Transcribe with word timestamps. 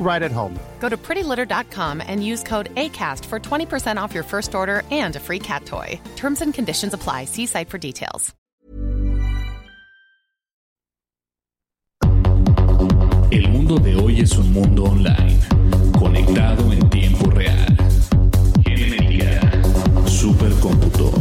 right 0.00 0.22
at 0.22 0.32
home. 0.32 0.58
Go 0.80 0.88
to 0.88 0.96
prettylitter.com 0.96 2.00
and 2.00 2.24
use 2.24 2.42
code 2.42 2.74
ACAST 2.74 3.26
for 3.26 3.38
20% 3.38 4.00
off 4.00 4.14
your 4.14 4.24
first 4.24 4.54
order 4.54 4.84
and 4.90 5.14
a 5.16 5.20
free 5.20 5.40
cat 5.40 5.66
toy. 5.66 6.00
Terms 6.16 6.40
and 6.40 6.54
conditions 6.54 6.94
apply. 6.94 7.26
See 7.26 7.46
site 7.46 7.68
for 7.68 7.78
details. 7.78 8.34
El 13.30 13.46
mundo 13.48 13.76
de 13.76 13.94
hoy 13.94 14.20
es 14.20 14.32
un 14.38 14.50
mundo 14.54 14.84
online, 14.84 15.38
conectado 15.98 16.72
en 16.72 16.88
tiempo 16.88 17.28
real. 17.28 17.76
Genética, 18.64 19.40
supercómputo, 20.06 21.12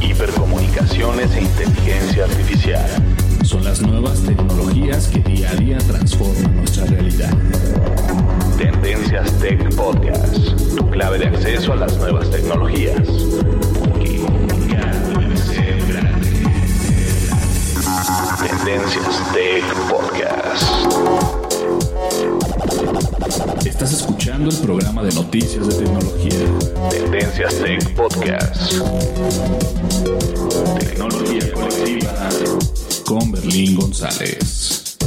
hipercomunicaciones 0.00 1.34
e 1.34 1.40
inteligencia 1.40 2.24
artificial. 2.24 3.27
Son 3.48 3.64
las 3.64 3.80
nuevas 3.80 4.20
tecnologías 4.24 5.08
que 5.08 5.20
día 5.20 5.50
a 5.50 5.54
día 5.54 5.78
transforman 5.78 6.54
nuestra 6.56 6.84
realidad. 6.84 7.30
Tendencias 8.58 9.32
Tech 9.38 9.74
Podcast, 9.74 10.36
tu 10.76 10.90
clave 10.90 11.18
de 11.18 11.28
acceso 11.28 11.72
a 11.72 11.76
las 11.76 11.96
nuevas 11.96 12.30
tecnologías. 12.30 13.08
Tendencias 18.38 19.32
Tech 19.32 19.64
Podcast. 19.88 20.64
Estás 23.64 23.94
escuchando 23.94 24.50
el 24.50 24.56
programa 24.58 25.02
de 25.04 25.14
noticias 25.14 25.66
de 25.66 25.84
tecnología. 25.86 26.90
Tendencias 26.90 27.54
Tech 27.54 27.94
Podcast. 27.94 28.74
Tecnología 30.78 31.50
colectiva 31.54 32.08
con 33.08 33.32
Berlín 33.32 33.74
González. 33.74 34.98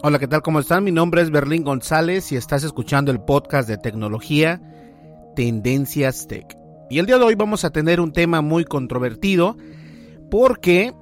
Hola, 0.00 0.20
¿qué 0.20 0.28
tal? 0.28 0.42
¿Cómo 0.42 0.60
están? 0.60 0.84
Mi 0.84 0.92
nombre 0.92 1.22
es 1.22 1.32
Berlín 1.32 1.64
González 1.64 2.30
y 2.30 2.36
estás 2.36 2.62
escuchando 2.62 3.10
el 3.10 3.18
podcast 3.18 3.68
de 3.68 3.78
tecnología 3.78 4.62
Tendencias 5.34 6.28
Tech. 6.28 6.56
Y 6.88 7.00
el 7.00 7.06
día 7.06 7.18
de 7.18 7.24
hoy 7.24 7.34
vamos 7.34 7.64
a 7.64 7.70
tener 7.70 7.98
un 8.00 8.12
tema 8.12 8.40
muy 8.40 8.64
controvertido 8.64 9.56
porque 10.30 10.94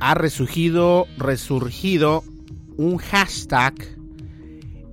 ha 0.00 0.14
resurgido, 0.14 1.06
resurgido 1.16 2.24
un 2.76 2.96
hashtag 2.96 4.01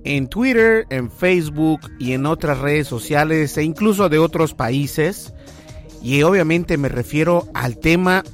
en 0.04 0.28
Twitter, 0.28 0.86
en 0.90 1.10
Facebook 1.10 1.80
y 1.98 2.12
en 2.12 2.26
otras 2.26 2.58
redes 2.58 2.88
sociales 2.88 3.56
e 3.56 3.62
incluso 3.62 4.08
de 4.08 4.18
otros 4.18 4.54
países. 4.54 5.32
Y 6.02 6.22
obviamente 6.22 6.78
me 6.78 6.88
refiero 6.88 7.46
al 7.54 7.78
tema 7.78 8.24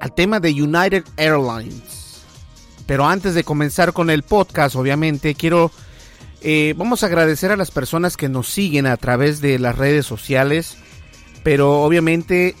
al 0.00 0.14
tema 0.14 0.40
de 0.40 0.50
United 0.50 1.04
Airlines. 1.16 2.22
Pero 2.86 3.06
antes 3.06 3.34
de 3.34 3.44
comenzar 3.44 3.92
con 3.92 4.10
el 4.10 4.22
podcast, 4.22 4.76
obviamente 4.76 5.34
quiero 5.34 5.70
eh, 6.42 6.74
vamos 6.76 7.02
a 7.02 7.06
agradecer 7.06 7.50
a 7.50 7.56
las 7.56 7.70
personas 7.70 8.16
que 8.16 8.28
nos 8.28 8.48
siguen 8.48 8.86
a 8.86 8.96
través 8.96 9.40
de 9.40 9.58
las 9.58 9.76
redes 9.76 10.06
sociales, 10.06 10.76
pero 11.42 11.82
obviamente 11.82 12.54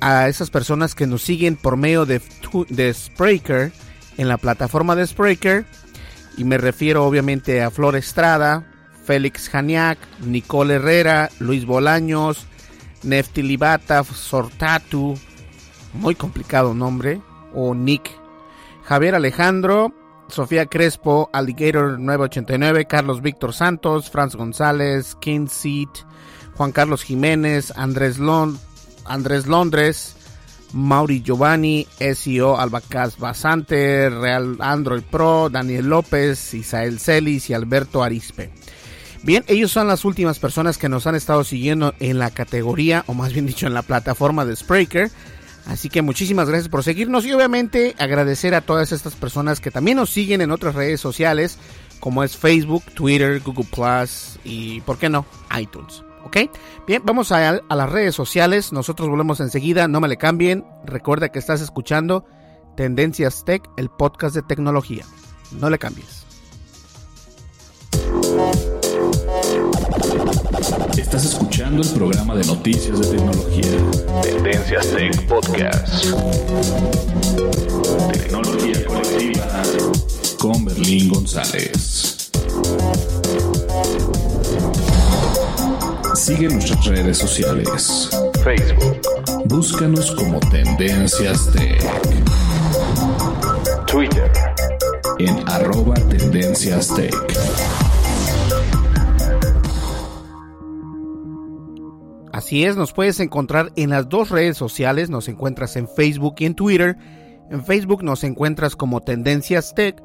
a 0.00 0.28
esas 0.28 0.50
personas 0.50 0.94
que 0.94 1.06
nos 1.06 1.22
siguen 1.22 1.56
por 1.56 1.76
medio 1.76 2.04
de, 2.06 2.20
de 2.68 2.92
Spreaker 2.92 3.72
en 4.18 4.28
la 4.28 4.36
plataforma 4.36 4.94
de 4.94 5.06
Spreaker 5.06 5.64
y 6.36 6.44
me 6.44 6.58
refiero 6.58 7.04
obviamente 7.04 7.62
a 7.62 7.70
Flor 7.70 7.96
Estrada, 7.96 8.64
Félix 9.04 9.48
Janiak, 9.48 9.98
Nicole 10.20 10.74
Herrera, 10.74 11.30
Luis 11.38 11.66
Bolaños, 11.66 12.46
Nefti 13.02 13.42
Libata, 13.42 14.02
Sortatu, 14.04 15.14
muy 15.92 16.14
complicado 16.14 16.74
nombre, 16.74 17.20
o 17.52 17.74
Nick, 17.74 18.10
Javier 18.84 19.14
Alejandro, 19.14 19.94
Sofía 20.28 20.66
Crespo, 20.66 21.28
Alligator 21.32 21.98
989, 21.98 22.86
Carlos 22.86 23.22
Víctor 23.22 23.52
Santos, 23.52 24.10
Franz 24.10 24.34
González, 24.34 25.16
King 25.20 25.46
Seat, 25.48 25.90
Juan 26.56 26.72
Carlos 26.72 27.02
Jiménez, 27.02 27.72
Andrés, 27.76 28.18
Andrés 29.04 29.46
Londres, 29.46 30.13
Mauri 30.74 31.22
Giovanni, 31.22 31.86
SEO 31.98 32.58
Albacaz 32.58 33.16
Basante, 33.16 34.10
Real 34.10 34.56
Android 34.60 35.02
Pro, 35.02 35.48
Daniel 35.48 35.88
López, 35.88 36.52
Isael 36.52 36.98
Celis 36.98 37.48
y 37.48 37.54
Alberto 37.54 38.02
Arispe. 38.02 38.50
Bien, 39.22 39.42
ellos 39.46 39.72
son 39.72 39.86
las 39.86 40.04
últimas 40.04 40.38
personas 40.38 40.76
que 40.76 40.90
nos 40.90 41.06
han 41.06 41.14
estado 41.14 41.44
siguiendo 41.44 41.94
en 41.98 42.18
la 42.18 42.30
categoría, 42.30 43.04
o 43.06 43.14
más 43.14 43.32
bien 43.32 43.46
dicho, 43.46 43.66
en 43.66 43.72
la 43.72 43.80
plataforma 43.80 44.44
de 44.44 44.54
Spreaker. 44.54 45.10
Así 45.66 45.88
que 45.88 46.02
muchísimas 46.02 46.48
gracias 46.48 46.68
por 46.68 46.84
seguirnos 46.84 47.24
y 47.24 47.32
obviamente 47.32 47.94
agradecer 47.98 48.54
a 48.54 48.60
todas 48.60 48.92
estas 48.92 49.14
personas 49.14 49.60
que 49.60 49.70
también 49.70 49.96
nos 49.96 50.10
siguen 50.10 50.42
en 50.42 50.50
otras 50.50 50.74
redes 50.74 51.00
sociales 51.00 51.58
como 52.00 52.22
es 52.22 52.36
Facebook, 52.36 52.84
Twitter, 52.92 53.40
Google 53.40 53.64
Plus 53.64 54.38
y, 54.44 54.82
¿por 54.82 54.98
qué 54.98 55.08
no?, 55.08 55.24
iTunes. 55.58 56.02
¿Ok? 56.24 56.36
Bien, 56.86 57.02
vamos 57.04 57.32
a, 57.32 57.60
las 57.68 57.90
redes 57.90 58.14
sociales. 58.14 58.72
Nosotros 58.72 59.08
volvemos 59.08 59.40
enseguida. 59.40 59.88
No 59.88 60.00
me 60.00 60.08
le 60.08 60.16
cambien. 60.16 60.64
Recuerda 60.84 61.30
que 61.30 61.38
estás 61.38 61.60
escuchando 61.60 62.24
Tendencias 62.76 63.44
Tech, 63.44 63.62
el 63.76 63.90
podcast 63.90 64.34
de 64.34 64.42
tecnología. 64.42 65.04
No 65.52 65.70
le 65.70 65.78
cambies. 65.78 66.24
Estás 70.98 71.24
escuchando 71.26 71.82
el 71.82 71.88
programa 71.90 72.34
de 72.34 72.44
noticias 72.46 72.98
de 73.00 73.16
tecnología. 73.16 74.22
Tendencias 74.22 74.88
Tech 74.90 75.26
Podcast. 75.28 76.06
Tecnología 78.12 78.84
colectiva 78.86 79.62
con 80.38 80.64
Berlín 80.64 81.08
González. 81.08 82.13
Sigue 86.14 86.48
nuestras 86.48 86.86
redes 86.86 87.18
sociales. 87.18 88.08
Facebook. 88.44 89.00
Búscanos 89.46 90.14
como 90.14 90.38
Tendencias 90.40 91.50
Tech. 91.52 91.82
Twitter. 93.86 94.30
En 95.18 95.36
arroba 95.48 95.94
Tendencias 95.94 96.94
Tech. 96.94 97.14
Así 102.32 102.64
es, 102.64 102.76
nos 102.76 102.92
puedes 102.92 103.18
encontrar 103.18 103.72
en 103.74 103.90
las 103.90 104.08
dos 104.08 104.30
redes 104.30 104.56
sociales, 104.56 105.10
nos 105.10 105.28
encuentras 105.28 105.74
en 105.76 105.88
Facebook 105.88 106.36
y 106.38 106.46
en 106.46 106.54
Twitter. 106.54 106.96
En 107.50 107.64
Facebook 107.64 108.04
nos 108.04 108.22
encuentras 108.22 108.76
como 108.76 109.00
Tendencias 109.00 109.74
Tech 109.74 110.00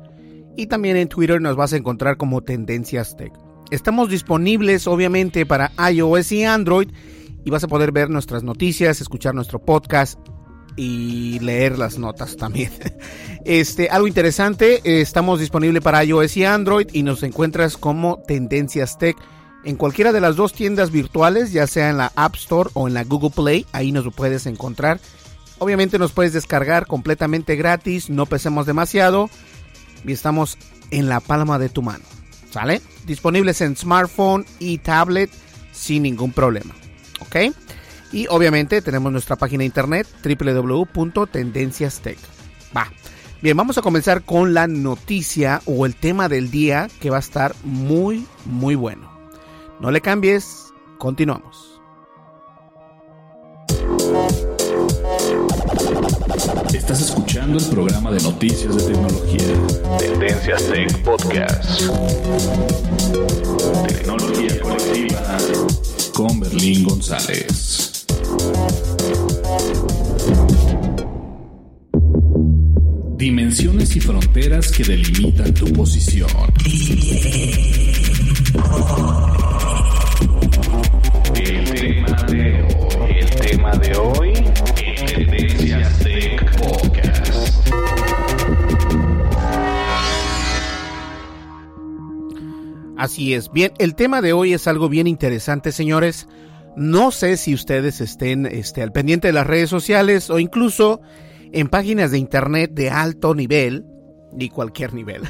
y 0.57 0.67
también 0.67 0.97
en 0.97 1.07
Twitter 1.07 1.39
nos 1.39 1.55
vas 1.55 1.73
a 1.73 1.77
encontrar 1.77 2.17
como 2.17 2.41
Tendencias 2.41 3.15
Tech. 3.15 3.31
Estamos 3.71 4.09
disponibles 4.09 4.87
obviamente 4.87 5.45
para 5.45 5.71
iOS 5.91 6.31
y 6.31 6.43
Android 6.43 6.89
y 7.45 7.49
vas 7.51 7.63
a 7.63 7.67
poder 7.67 7.91
ver 7.91 8.09
nuestras 8.09 8.43
noticias, 8.43 8.99
escuchar 8.99 9.35
nuestro 9.35 9.59
podcast 9.59 10.19
y 10.75 11.39
leer 11.39 11.77
las 11.77 11.97
notas 11.97 12.35
también. 12.35 12.71
Este, 13.45 13.89
algo 13.89 14.05
interesante, 14.05 14.81
estamos 14.83 15.39
disponibles 15.39 15.81
para 15.81 16.03
iOS 16.03 16.35
y 16.35 16.43
Android 16.43 16.87
y 16.91 17.03
nos 17.03 17.23
encuentras 17.23 17.77
como 17.77 18.21
Tendencias 18.27 18.97
Tech 18.97 19.15
en 19.63 19.77
cualquiera 19.77 20.11
de 20.11 20.19
las 20.19 20.35
dos 20.35 20.51
tiendas 20.51 20.91
virtuales, 20.91 21.53
ya 21.53 21.65
sea 21.65 21.89
en 21.89 21.97
la 21.97 22.11
App 22.15 22.35
Store 22.35 22.69
o 22.73 22.87
en 22.87 22.93
la 22.93 23.05
Google 23.05 23.31
Play, 23.31 23.65
ahí 23.71 23.93
nos 23.93 24.13
puedes 24.13 24.45
encontrar. 24.45 24.99
Obviamente 25.57 25.97
nos 25.97 26.11
puedes 26.11 26.33
descargar 26.33 26.85
completamente 26.85 27.55
gratis, 27.55 28.09
no 28.09 28.25
pesemos 28.25 28.65
demasiado 28.65 29.29
y 30.05 30.11
estamos 30.11 30.57
en 30.91 31.07
la 31.07 31.21
palma 31.21 31.59
de 31.59 31.69
tu 31.69 31.81
mano. 31.81 32.03
¿Sale? 32.51 32.81
Disponibles 33.05 33.61
en 33.61 33.75
smartphone 33.75 34.45
y 34.59 34.79
tablet 34.79 35.29
sin 35.71 36.03
ningún 36.03 36.33
problema. 36.33 36.75
¿Ok? 37.21 37.53
Y 38.11 38.27
obviamente 38.27 38.81
tenemos 38.81 39.11
nuestra 39.11 39.35
página 39.35 39.61
de 39.61 39.65
internet 39.65 40.07
www.tendenciastech. 40.23 42.17
Va. 42.75 42.91
Bien, 43.41 43.55
vamos 43.55 43.77
a 43.77 43.81
comenzar 43.81 44.23
con 44.23 44.53
la 44.53 44.67
noticia 44.67 45.61
o 45.65 45.85
el 45.85 45.95
tema 45.95 46.27
del 46.27 46.51
día 46.51 46.89
que 46.99 47.09
va 47.09 47.17
a 47.17 47.21
estar 47.21 47.55
muy, 47.63 48.25
muy 48.45 48.75
bueno. 48.75 49.09
No 49.79 49.91
le 49.91 50.01
cambies, 50.01 50.73
continuamos. 50.97 51.79
Estás 56.73 57.01
escuchando 57.01 57.28
el 57.57 57.65
programa 57.65 58.11
de 58.11 58.21
noticias 58.21 58.75
de 58.75 58.93
tecnología. 58.93 59.97
Tendencias 59.97 60.63
Tech 60.65 61.03
Podcast. 61.03 61.81
Tecnología 63.87 64.59
colectiva 64.61 65.37
con 66.13 66.39
Berlín 66.39 66.83
González. 66.83 68.05
Dimensiones 73.17 73.95
y 73.95 73.99
fronteras 73.99 74.71
que 74.71 74.83
delimitan 74.83 75.53
tu 75.53 75.73
posición. 75.73 76.29
Así 92.99 93.33
es. 93.33 93.51
Bien, 93.51 93.71
el 93.79 93.95
tema 93.95 94.21
de 94.21 94.33
hoy 94.33 94.53
es 94.53 94.67
algo 94.67 94.89
bien 94.89 95.07
interesante, 95.07 95.71
señores. 95.71 96.27
No 96.75 97.11
sé 97.11 97.37
si 97.37 97.53
ustedes 97.53 98.01
estén 98.01 98.45
este, 98.45 98.81
al 98.81 98.91
pendiente 98.91 99.27
de 99.27 99.33
las 99.33 99.47
redes 99.47 99.69
sociales 99.69 100.29
o 100.29 100.39
incluso 100.39 101.01
en 101.51 101.67
páginas 101.67 102.11
de 102.11 102.17
internet 102.19 102.71
de 102.73 102.89
alto 102.89 103.33
nivel, 103.35 103.85
ni 104.33 104.49
cualquier 104.49 104.93
nivel. 104.93 105.23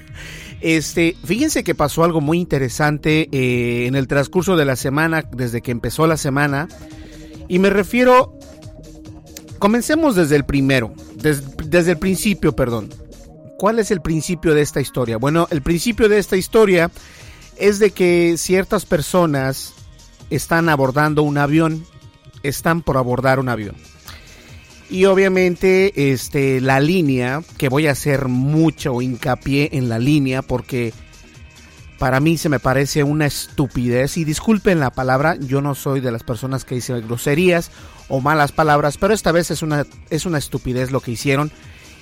este, 0.60 1.16
fíjense 1.24 1.64
que 1.64 1.74
pasó 1.74 2.04
algo 2.04 2.20
muy 2.20 2.38
interesante 2.38 3.28
eh, 3.32 3.86
en 3.86 3.94
el 3.94 4.06
transcurso 4.06 4.56
de 4.56 4.64
la 4.64 4.76
semana, 4.76 5.24
desde 5.32 5.62
que 5.62 5.70
empezó 5.72 6.06
la 6.06 6.16
semana. 6.16 6.68
Y 7.48 7.58
me 7.58 7.70
refiero, 7.70 8.38
comencemos 9.58 10.16
desde 10.16 10.36
el 10.36 10.44
primero, 10.44 10.92
des- 11.16 11.42
desde 11.68 11.92
el 11.92 11.98
principio, 11.98 12.54
perdón. 12.54 12.90
¿Cuál 13.58 13.78
es 13.78 13.90
el 13.90 14.02
principio 14.02 14.54
de 14.54 14.62
esta 14.62 14.80
historia? 14.80 15.16
Bueno, 15.16 15.48
el 15.50 15.62
principio 15.62 16.08
de 16.08 16.18
esta 16.18 16.36
historia 16.36 16.90
es 17.56 17.78
de 17.78 17.90
que 17.90 18.34
ciertas 18.36 18.84
personas 18.84 19.72
están 20.28 20.68
abordando 20.68 21.22
un 21.22 21.38
avión, 21.38 21.84
están 22.42 22.82
por 22.82 22.98
abordar 22.98 23.38
un 23.38 23.48
avión. 23.48 23.74
Y 24.90 25.06
obviamente 25.06 26.12
este 26.12 26.60
la 26.60 26.80
línea, 26.80 27.42
que 27.58 27.68
voy 27.68 27.86
a 27.86 27.92
hacer 27.92 28.28
mucho 28.28 29.00
hincapié 29.00 29.70
en 29.72 29.88
la 29.88 29.98
línea 29.98 30.42
porque 30.42 30.92
para 31.98 32.20
mí 32.20 32.36
se 32.36 32.50
me 32.50 32.60
parece 32.60 33.02
una 33.02 33.26
estupidez 33.26 34.18
y 34.18 34.24
disculpen 34.24 34.80
la 34.80 34.90
palabra, 34.90 35.36
yo 35.36 35.62
no 35.62 35.74
soy 35.74 36.00
de 36.00 36.12
las 36.12 36.22
personas 36.22 36.64
que 36.64 36.76
dicen 36.76 37.04
groserías 37.06 37.70
o 38.08 38.20
malas 38.20 38.52
palabras, 38.52 38.98
pero 38.98 39.14
esta 39.14 39.32
vez 39.32 39.50
es 39.50 39.62
una 39.62 39.86
es 40.10 40.26
una 40.26 40.38
estupidez 40.38 40.92
lo 40.92 41.00
que 41.00 41.12
hicieron. 41.12 41.50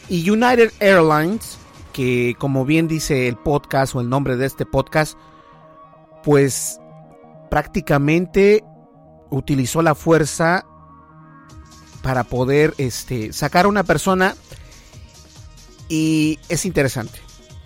Y 0.08 0.28
United 0.28 0.72
Airlines, 0.80 1.58
que 1.92 2.34
como 2.38 2.64
bien 2.64 2.88
dice 2.88 3.28
el 3.28 3.36
podcast 3.36 3.94
o 3.94 4.00
el 4.00 4.08
nombre 4.08 4.36
de 4.36 4.46
este 4.46 4.66
podcast, 4.66 5.18
pues 6.22 6.78
prácticamente 7.50 8.64
utilizó 9.30 9.82
la 9.82 9.94
fuerza 9.94 10.66
para 12.02 12.24
poder 12.24 12.74
este, 12.78 13.32
sacar 13.32 13.64
a 13.64 13.68
una 13.68 13.84
persona 13.84 14.34
y 15.88 16.38
es 16.48 16.66
interesante. 16.66 17.18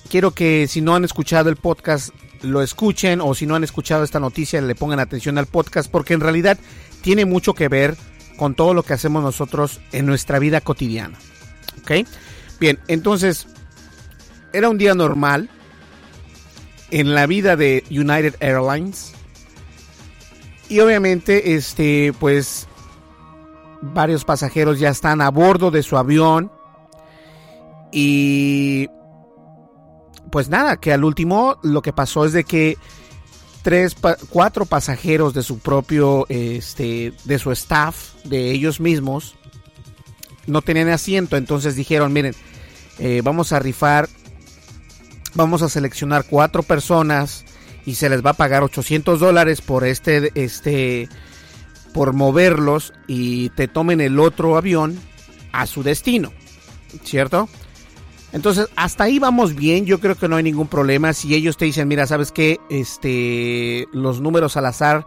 Quiero 0.08 0.30
que 0.30 0.66
si 0.68 0.80
no 0.80 0.94
han 0.94 1.04
escuchado 1.04 1.50
el 1.50 1.56
podcast 1.56 2.10
lo 2.42 2.62
escuchen 2.62 3.20
o 3.20 3.34
si 3.34 3.46
no 3.46 3.56
han 3.56 3.64
escuchado 3.64 4.04
esta 4.04 4.20
noticia 4.20 4.60
le 4.60 4.76
pongan 4.76 5.00
atención 5.00 5.38
al 5.38 5.46
podcast 5.46 5.90
porque 5.90 6.14
en 6.14 6.20
realidad 6.20 6.56
tiene 7.00 7.24
mucho 7.24 7.54
que 7.54 7.68
ver 7.68 7.96
con 8.36 8.54
todo 8.54 8.74
lo 8.74 8.84
que 8.84 8.92
hacemos 8.92 9.22
nosotros 9.22 9.80
en 9.92 10.06
nuestra 10.06 10.38
vida 10.38 10.60
cotidiana. 10.60 11.18
¿Ok? 11.80 12.06
Bien, 12.60 12.78
entonces 12.88 13.46
era 14.52 14.68
un 14.68 14.78
día 14.78 14.94
normal 14.94 15.48
en 16.90 17.14
la 17.14 17.26
vida 17.26 17.56
de 17.56 17.84
United 17.90 18.36
Airlines. 18.40 19.12
Y 20.68 20.80
obviamente 20.80 21.54
este 21.54 22.12
pues 22.18 22.66
varios 23.80 24.24
pasajeros 24.24 24.78
ya 24.78 24.90
están 24.90 25.20
a 25.20 25.30
bordo 25.30 25.70
de 25.70 25.82
su 25.82 25.96
avión. 25.96 26.50
Y 27.92 28.88
pues 30.30 30.48
nada, 30.48 30.76
que 30.76 30.92
al 30.92 31.04
último 31.04 31.58
lo 31.62 31.80
que 31.80 31.92
pasó 31.92 32.24
es 32.24 32.32
de 32.32 32.44
que 32.44 32.76
tres, 33.62 33.96
cuatro 34.30 34.66
pasajeros 34.66 35.32
de 35.32 35.42
su 35.42 35.58
propio, 35.58 36.26
este, 36.28 37.12
de 37.24 37.38
su 37.38 37.50
staff, 37.52 38.14
de 38.24 38.50
ellos 38.50 38.80
mismos, 38.80 39.36
no 40.48 40.62
tenían 40.62 40.88
asiento, 40.88 41.36
entonces 41.36 41.76
dijeron, 41.76 42.12
miren, 42.12 42.34
eh, 42.98 43.20
vamos 43.22 43.52
a 43.52 43.60
rifar, 43.60 44.08
vamos 45.34 45.62
a 45.62 45.68
seleccionar 45.68 46.24
cuatro 46.28 46.62
personas 46.62 47.44
y 47.84 47.94
se 47.94 48.08
les 48.08 48.24
va 48.24 48.30
a 48.30 48.34
pagar 48.34 48.62
800 48.62 49.20
dólares 49.20 49.60
por 49.60 49.84
este, 49.84 50.32
este, 50.34 51.08
por 51.92 52.12
moverlos 52.12 52.92
y 53.06 53.50
te 53.50 53.68
tomen 53.68 54.00
el 54.00 54.18
otro 54.18 54.56
avión 54.56 54.98
a 55.52 55.66
su 55.66 55.82
destino, 55.82 56.32
¿cierto? 57.04 57.48
Entonces, 58.32 58.68
hasta 58.76 59.04
ahí 59.04 59.18
vamos 59.18 59.54
bien, 59.54 59.86
yo 59.86 60.00
creo 60.00 60.14
que 60.14 60.28
no 60.28 60.36
hay 60.36 60.42
ningún 60.42 60.68
problema. 60.68 61.12
Si 61.12 61.34
ellos 61.34 61.56
te 61.56 61.64
dicen, 61.64 61.88
mira, 61.88 62.06
¿sabes 62.06 62.30
qué? 62.30 62.58
Este, 62.68 63.86
los 63.92 64.20
números 64.20 64.56
al 64.56 64.66
azar 64.66 65.06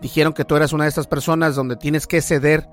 dijeron 0.00 0.32
que 0.32 0.44
tú 0.44 0.56
eras 0.56 0.72
una 0.72 0.84
de 0.84 0.88
estas 0.88 1.06
personas 1.06 1.56
donde 1.56 1.76
tienes 1.76 2.06
que 2.06 2.22
ceder 2.22 2.66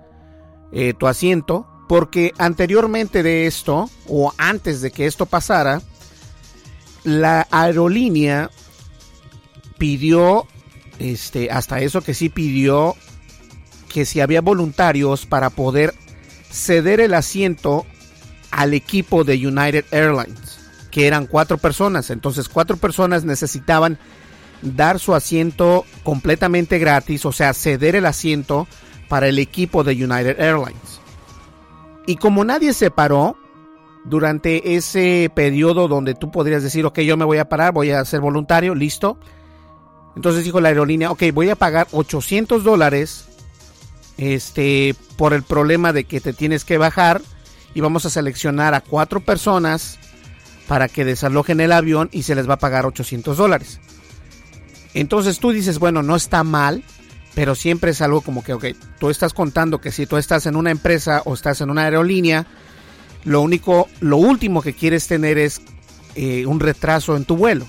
eh, 0.71 0.93
tu 0.93 1.07
asiento, 1.07 1.67
porque 1.91 2.33
anteriormente 2.37 3.21
de 3.21 3.47
esto, 3.47 3.89
o 4.07 4.33
antes 4.37 4.79
de 4.79 4.91
que 4.91 5.07
esto 5.07 5.25
pasara, 5.25 5.81
la 7.03 7.49
aerolínea 7.51 8.49
pidió, 9.77 10.47
este, 10.99 11.51
hasta 11.51 11.81
eso 11.81 11.99
que 11.99 12.13
sí 12.13 12.29
pidió, 12.29 12.95
que 13.89 14.05
si 14.05 14.21
había 14.21 14.39
voluntarios 14.39 15.25
para 15.25 15.49
poder 15.49 15.93
ceder 16.49 17.01
el 17.01 17.13
asiento 17.13 17.85
al 18.51 18.73
equipo 18.73 19.25
de 19.25 19.45
United 19.45 19.83
Airlines, 19.91 20.59
que 20.91 21.07
eran 21.07 21.25
cuatro 21.25 21.57
personas. 21.57 22.09
Entonces, 22.09 22.47
cuatro 22.47 22.77
personas 22.77 23.25
necesitaban 23.25 23.99
dar 24.61 24.97
su 24.97 25.13
asiento 25.13 25.83
completamente 26.03 26.79
gratis, 26.79 27.25
o 27.25 27.33
sea, 27.33 27.53
ceder 27.53 27.97
el 27.97 28.05
asiento 28.05 28.65
para 29.09 29.27
el 29.27 29.39
equipo 29.39 29.83
de 29.83 29.91
United 29.91 30.39
Airlines. 30.39 31.00
Y 32.07 32.15
como 32.15 32.43
nadie 32.43 32.73
se 32.73 32.91
paró 32.91 33.37
durante 34.03 34.75
ese 34.75 35.31
periodo 35.33 35.87
donde 35.87 36.15
tú 36.15 36.31
podrías 36.31 36.63
decir, 36.63 36.85
ok, 36.85 36.99
yo 36.99 37.17
me 37.17 37.25
voy 37.25 37.37
a 37.37 37.49
parar, 37.49 37.73
voy 37.73 37.91
a 37.91 38.03
ser 38.05 38.19
voluntario, 38.21 38.73
listo. 38.75 39.17
Entonces 40.15 40.43
dijo 40.43 40.59
la 40.59 40.69
aerolínea, 40.69 41.11
ok, 41.11 41.23
voy 41.33 41.49
a 41.49 41.55
pagar 41.55 41.87
800 41.91 42.63
dólares 42.63 43.27
este, 44.17 44.95
por 45.17 45.33
el 45.33 45.43
problema 45.43 45.93
de 45.93 46.03
que 46.03 46.19
te 46.19 46.33
tienes 46.33 46.65
que 46.65 46.77
bajar 46.77 47.21
y 47.73 47.81
vamos 47.81 48.05
a 48.05 48.09
seleccionar 48.09 48.73
a 48.73 48.81
cuatro 48.81 49.21
personas 49.21 49.97
para 50.67 50.87
que 50.87 51.05
desalojen 51.05 51.59
el 51.59 51.71
avión 51.71 52.09
y 52.11 52.23
se 52.23 52.35
les 52.35 52.49
va 52.49 52.55
a 52.55 52.59
pagar 52.59 52.85
800 52.85 53.37
dólares. 53.37 53.79
Entonces 54.93 55.39
tú 55.39 55.51
dices, 55.51 55.79
bueno, 55.79 56.03
no 56.03 56.15
está 56.15 56.43
mal, 56.43 56.83
pero 57.33 57.55
siempre 57.55 57.91
es 57.91 58.01
algo 58.01 58.21
como 58.21 58.43
que, 58.43 58.53
ok, 58.53 58.65
tú 58.99 59.09
estás 59.09 59.33
contando 59.33 59.79
que 59.79 59.91
si 59.91 60.05
tú 60.05 60.17
estás 60.17 60.45
en 60.45 60.55
una 60.55 60.71
empresa 60.71 61.21
o 61.25 61.33
estás 61.33 61.61
en 61.61 61.69
una 61.69 61.83
aerolínea, 61.83 62.45
lo 63.23 63.41
único, 63.41 63.87
lo 63.99 64.17
último 64.17 64.61
que 64.61 64.73
quieres 64.73 65.07
tener 65.07 65.37
es 65.37 65.61
eh, 66.15 66.45
un 66.45 66.59
retraso 66.59 67.15
en 67.15 67.25
tu 67.25 67.37
vuelo. 67.37 67.65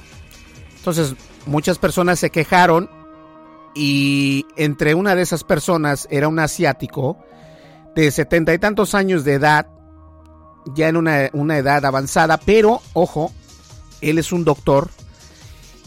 Entonces, 0.77 1.15
muchas 1.47 1.79
personas 1.79 2.19
se 2.19 2.31
quejaron 2.31 2.91
y 3.75 4.47
entre 4.57 4.95
una 4.95 5.15
de 5.15 5.23
esas 5.23 5.45
personas 5.45 6.09
era 6.11 6.29
un 6.29 6.39
asiático 6.39 7.19
de 7.95 8.11
setenta 8.11 8.53
y 8.53 8.59
tantos 8.59 8.95
años 8.95 9.25
de 9.25 9.35
edad, 9.35 9.69
ya 10.75 10.89
en 10.89 10.97
una, 10.97 11.31
una 11.33 11.59
edad 11.59 11.85
avanzada, 11.85 12.39
pero 12.39 12.83
ojo, 12.95 13.33
él 14.01 14.19
es 14.19 14.33
un 14.33 14.45
doctor 14.45 14.91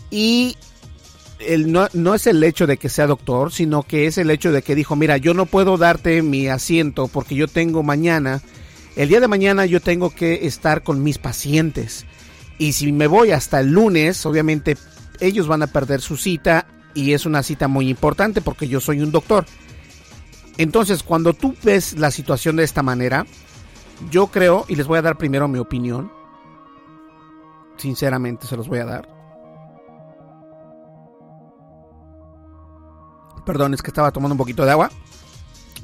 y 0.09 0.55
el, 1.39 1.71
no, 1.71 1.87
no 1.93 2.13
es 2.13 2.27
el 2.27 2.43
hecho 2.43 2.67
de 2.67 2.77
que 2.77 2.89
sea 2.89 3.07
doctor, 3.07 3.51
sino 3.51 3.83
que 3.83 4.07
es 4.07 4.17
el 4.17 4.29
hecho 4.29 4.51
de 4.51 4.61
que 4.61 4.75
dijo, 4.75 4.95
mira, 4.95 5.17
yo 5.17 5.33
no 5.33 5.45
puedo 5.45 5.77
darte 5.77 6.21
mi 6.21 6.47
asiento 6.47 7.07
porque 7.07 7.35
yo 7.35 7.47
tengo 7.47 7.83
mañana, 7.83 8.41
el 8.95 9.09
día 9.09 9.19
de 9.19 9.27
mañana 9.27 9.65
yo 9.65 9.81
tengo 9.81 10.09
que 10.09 10.45
estar 10.45 10.83
con 10.83 11.03
mis 11.03 11.17
pacientes. 11.17 12.05
Y 12.57 12.73
si 12.73 12.91
me 12.91 13.07
voy 13.07 13.31
hasta 13.31 13.59
el 13.59 13.71
lunes, 13.71 14.25
obviamente 14.25 14.77
ellos 15.19 15.47
van 15.47 15.63
a 15.63 15.67
perder 15.67 16.01
su 16.01 16.15
cita 16.17 16.67
y 16.93 17.13
es 17.13 17.25
una 17.25 17.43
cita 17.43 17.67
muy 17.67 17.89
importante 17.89 18.41
porque 18.41 18.67
yo 18.67 18.79
soy 18.79 19.01
un 19.01 19.11
doctor. 19.11 19.45
Entonces, 20.57 21.03
cuando 21.03 21.33
tú 21.33 21.53
ves 21.63 21.99
la 21.99 22.11
situación 22.11 22.55
de 22.55 22.63
esta 22.63 22.81
manera, 22.81 23.25
yo 24.09 24.27
creo, 24.27 24.65
y 24.69 24.75
les 24.75 24.87
voy 24.87 24.99
a 24.99 25.01
dar 25.01 25.17
primero 25.17 25.49
mi 25.49 25.59
opinión, 25.59 26.09
sinceramente 27.75 28.47
se 28.47 28.55
los 28.55 28.69
voy 28.69 28.79
a 28.79 28.85
dar. 28.85 29.14
Perdón, 33.45 33.73
es 33.73 33.81
que 33.81 33.89
estaba 33.91 34.11
tomando 34.11 34.33
un 34.33 34.39
poquito 34.39 34.65
de 34.65 34.71
agua. 34.71 34.91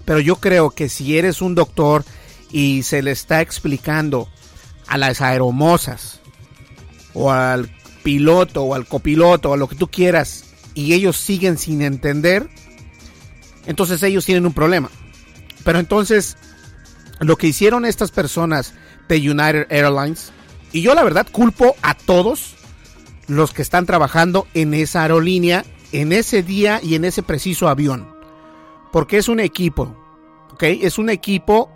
Pero 0.06 0.20
yo 0.20 0.38
creo 0.38 0.72
que 0.72 0.89
si 0.89 1.18
eres 1.18 1.41
un 1.41 1.56
doctor 1.56 2.03
y 2.51 2.84
se 2.84 3.01
le 3.01 3.12
está 3.12 3.41
explicando 3.41 4.27
a 4.88 4.98
las 4.98 5.22
aeromosas 5.22 6.20
o 7.13 7.32
al 7.32 7.72
piloto 8.03 8.63
o 8.63 8.75
al 8.75 8.88
copiloto 8.88 9.51
o 9.51 9.53
a 9.53 9.58
lo 9.58 9.68
que 9.68 9.75
tú 9.75 9.88
quieras 9.88 10.46
y 10.74 10.94
ellos 10.94 11.18
siguen 11.18 11.58
sin 11.58 11.82
entender, 11.82 12.50
entonces 13.65 14.01
ellos 14.03 14.25
tienen 14.25 14.46
un 14.46 14.53
problema. 14.53 14.89
Pero 15.63 15.80
entonces 15.80 16.38
lo 17.20 17.38
que 17.38 17.48
hicieron 17.48 17.86
estas 17.86 18.12
personas 18.12 18.74
de 19.08 19.18
United 19.18 19.68
Airlines, 19.70 20.32
y 20.72 20.82
yo 20.82 20.96
la 20.96 21.03
verdad 21.03 21.27
culpo 21.32 21.75
a 21.82 21.94
todos 21.94 22.56
los 23.27 23.53
que 23.53 23.62
están 23.62 23.86
trabajando 23.86 24.48
en 24.53 24.74
esa 24.74 25.03
aerolínea 25.03 25.63
en 25.91 26.12
ese 26.12 26.43
día 26.43 26.79
y 26.81 26.95
en 26.95 27.05
ese 27.05 27.24
preciso 27.24 27.67
avión. 27.67 28.07
Porque 28.91 29.17
es 29.17 29.29
un 29.29 29.39
equipo, 29.39 29.95
¿ok? 30.51 30.63
Es 30.63 30.98
un 30.98 31.10
equipo. 31.10 31.69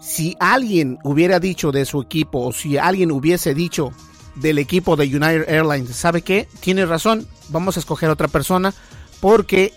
Si 0.00 0.36
alguien 0.38 0.98
hubiera 1.02 1.40
dicho 1.40 1.72
de 1.72 1.86
su 1.86 2.02
equipo 2.02 2.40
o 2.46 2.52
si 2.52 2.76
alguien 2.76 3.10
hubiese 3.10 3.54
dicho 3.54 3.92
del 4.34 4.58
equipo 4.58 4.96
de 4.96 5.06
United 5.06 5.48
Airlines, 5.48 5.96
¿sabe 5.96 6.22
qué? 6.22 6.46
Tiene 6.60 6.84
razón, 6.84 7.26
vamos 7.48 7.76
a 7.76 7.80
escoger 7.80 8.10
otra 8.10 8.28
persona 8.28 8.74
porque 9.20 9.72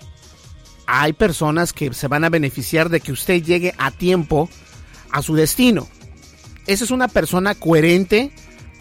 hay 0.86 1.14
personas 1.14 1.74
que 1.74 1.94
se 1.94 2.08
van 2.08 2.24
a 2.24 2.30
beneficiar 2.30 2.90
de 2.90 3.00
que 3.00 3.12
usted 3.12 3.44
llegue 3.44 3.74
a 3.78 3.92
tiempo 3.92 4.50
a 5.12 5.22
su 5.22 5.36
destino. 5.36 5.88
Esa 6.66 6.84
es 6.84 6.92
una 6.92 7.08
persona 7.08 7.56
coherente, 7.56 8.32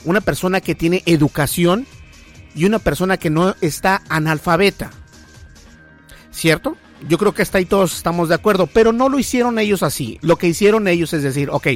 una 0.05 0.21
persona 0.21 0.61
que 0.61 0.75
tiene 0.75 1.03
educación 1.07 1.87
y 2.57 2.65
una 2.65 2.79
persona 2.79 3.19
que 3.19 3.31
no 3.31 3.55
está 3.61 4.03
analfabeta. 4.09 4.91
¿Cierto? 6.33 6.77
Yo 7.07 7.19
creo 7.19 7.33
que 7.33 7.43
hasta 7.43 7.59
ahí 7.59 7.67
todos 7.67 7.95
estamos 7.95 8.31
de 8.31 8.35
acuerdo, 8.35 8.67
pero 8.67 8.93
no 8.93 9.09
lo 9.09 9.19
hicieron 9.19 9.59
ellos 9.59 9.83
así. 9.83 10.19
Lo 10.23 10.37
que 10.37 10.49
hicieron 10.49 10.89
ellos 10.89 11.13
es 11.13 11.23
decir, 11.23 11.51
ok, 11.51 11.69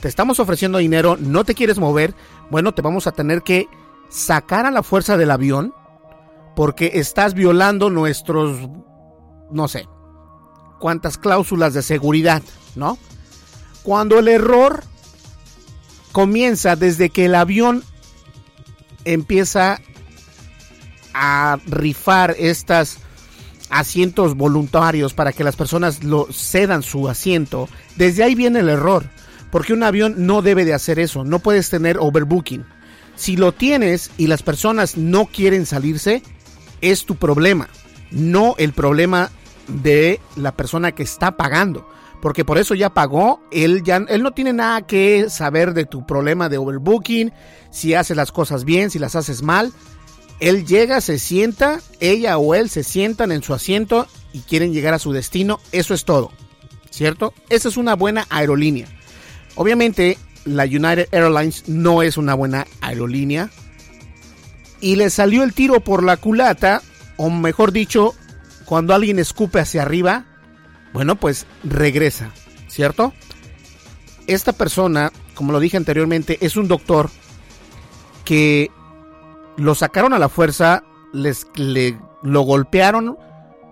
te 0.00 0.08
estamos 0.08 0.40
ofreciendo 0.40 0.78
dinero, 0.78 1.16
no 1.20 1.44
te 1.44 1.54
quieres 1.54 1.78
mover, 1.78 2.14
bueno, 2.50 2.72
te 2.72 2.82
vamos 2.82 3.06
a 3.06 3.12
tener 3.12 3.42
que 3.42 3.68
sacar 4.08 4.66
a 4.66 4.70
la 4.70 4.82
fuerza 4.82 5.16
del 5.16 5.30
avión 5.30 5.74
porque 6.56 6.92
estás 6.94 7.34
violando 7.34 7.90
nuestros, 7.90 8.68
no 9.50 9.68
sé, 9.68 9.86
cuántas 10.80 11.18
cláusulas 11.18 11.74
de 11.74 11.82
seguridad, 11.82 12.42
¿no? 12.74 12.98
Cuando 13.82 14.18
el 14.18 14.28
error 14.28 14.82
comienza 16.12 16.74
desde 16.74 17.10
que 17.10 17.26
el 17.26 17.34
avión 17.34 17.84
empieza 19.04 19.80
a 21.14 21.58
rifar 21.66 22.34
estos 22.38 22.98
asientos 23.70 24.36
voluntarios 24.36 25.14
para 25.14 25.32
que 25.32 25.44
las 25.44 25.56
personas 25.56 26.04
lo 26.04 26.28
cedan 26.30 26.82
su 26.82 27.08
asiento, 27.08 27.68
desde 27.96 28.22
ahí 28.22 28.34
viene 28.34 28.60
el 28.60 28.68
error. 28.68 29.04
Porque 29.50 29.72
un 29.72 29.82
avión 29.82 30.14
no 30.26 30.40
debe 30.40 30.64
de 30.64 30.74
hacer 30.74 30.98
eso, 30.98 31.24
no 31.24 31.38
puedes 31.38 31.68
tener 31.68 31.98
overbooking. 31.98 32.64
Si 33.16 33.36
lo 33.36 33.52
tienes 33.52 34.10
y 34.16 34.26
las 34.26 34.42
personas 34.42 34.96
no 34.96 35.26
quieren 35.26 35.66
salirse, 35.66 36.22
es 36.80 37.04
tu 37.04 37.16
problema, 37.16 37.68
no 38.10 38.54
el 38.58 38.72
problema 38.72 39.30
de 39.68 40.20
la 40.36 40.52
persona 40.52 40.92
que 40.92 41.02
está 41.02 41.36
pagando. 41.36 41.86
Porque 42.20 42.44
por 42.44 42.56
eso 42.56 42.74
ya 42.74 42.94
pagó, 42.94 43.42
él 43.50 43.82
ya 43.82 43.96
él 44.08 44.22
no 44.22 44.30
tiene 44.30 44.52
nada 44.52 44.86
que 44.86 45.28
saber 45.28 45.74
de 45.74 45.86
tu 45.86 46.06
problema 46.06 46.48
de 46.48 46.56
overbooking, 46.56 47.32
si 47.70 47.94
haces 47.94 48.16
las 48.16 48.30
cosas 48.30 48.64
bien, 48.64 48.90
si 48.90 48.98
las 48.98 49.16
haces 49.16 49.42
mal. 49.42 49.72
Él 50.40 50.66
llega, 50.66 51.00
se 51.00 51.18
sienta, 51.18 51.80
ella 52.00 52.38
o 52.38 52.54
él 52.54 52.68
se 52.68 52.82
sientan 52.82 53.32
en 53.32 53.42
su 53.42 53.54
asiento 53.54 54.08
y 54.32 54.40
quieren 54.40 54.72
llegar 54.72 54.94
a 54.94 54.98
su 54.98 55.12
destino. 55.12 55.60
Eso 55.72 55.94
es 55.94 56.04
todo. 56.04 56.32
¿Cierto? 56.90 57.32
Esa 57.48 57.68
es 57.68 57.76
una 57.76 57.94
buena 57.94 58.26
aerolínea. 58.28 58.86
Obviamente, 59.54 60.18
la 60.44 60.64
United 60.64 61.08
Airlines 61.12 61.68
no 61.68 62.02
es 62.02 62.16
una 62.16 62.34
buena 62.34 62.66
aerolínea. 62.80 63.50
Y 64.80 64.96
le 64.96 65.10
salió 65.10 65.42
el 65.44 65.54
tiro 65.54 65.80
por 65.80 66.02
la 66.02 66.16
culata, 66.16 66.82
o 67.16 67.30
mejor 67.30 67.72
dicho, 67.72 68.14
cuando 68.64 68.94
alguien 68.94 69.18
escupe 69.18 69.60
hacia 69.60 69.82
arriba, 69.82 70.26
bueno, 70.92 71.16
pues 71.16 71.46
regresa, 71.62 72.32
¿cierto? 72.68 73.12
Esta 74.26 74.52
persona, 74.52 75.12
como 75.34 75.52
lo 75.52 75.60
dije 75.60 75.76
anteriormente, 75.76 76.38
es 76.40 76.56
un 76.56 76.68
doctor 76.68 77.10
que 78.24 78.70
lo 79.56 79.74
sacaron 79.74 80.12
a 80.12 80.18
la 80.18 80.28
fuerza, 80.28 80.84
les, 81.12 81.46
le, 81.54 81.98
lo 82.22 82.42
golpearon, 82.42 83.18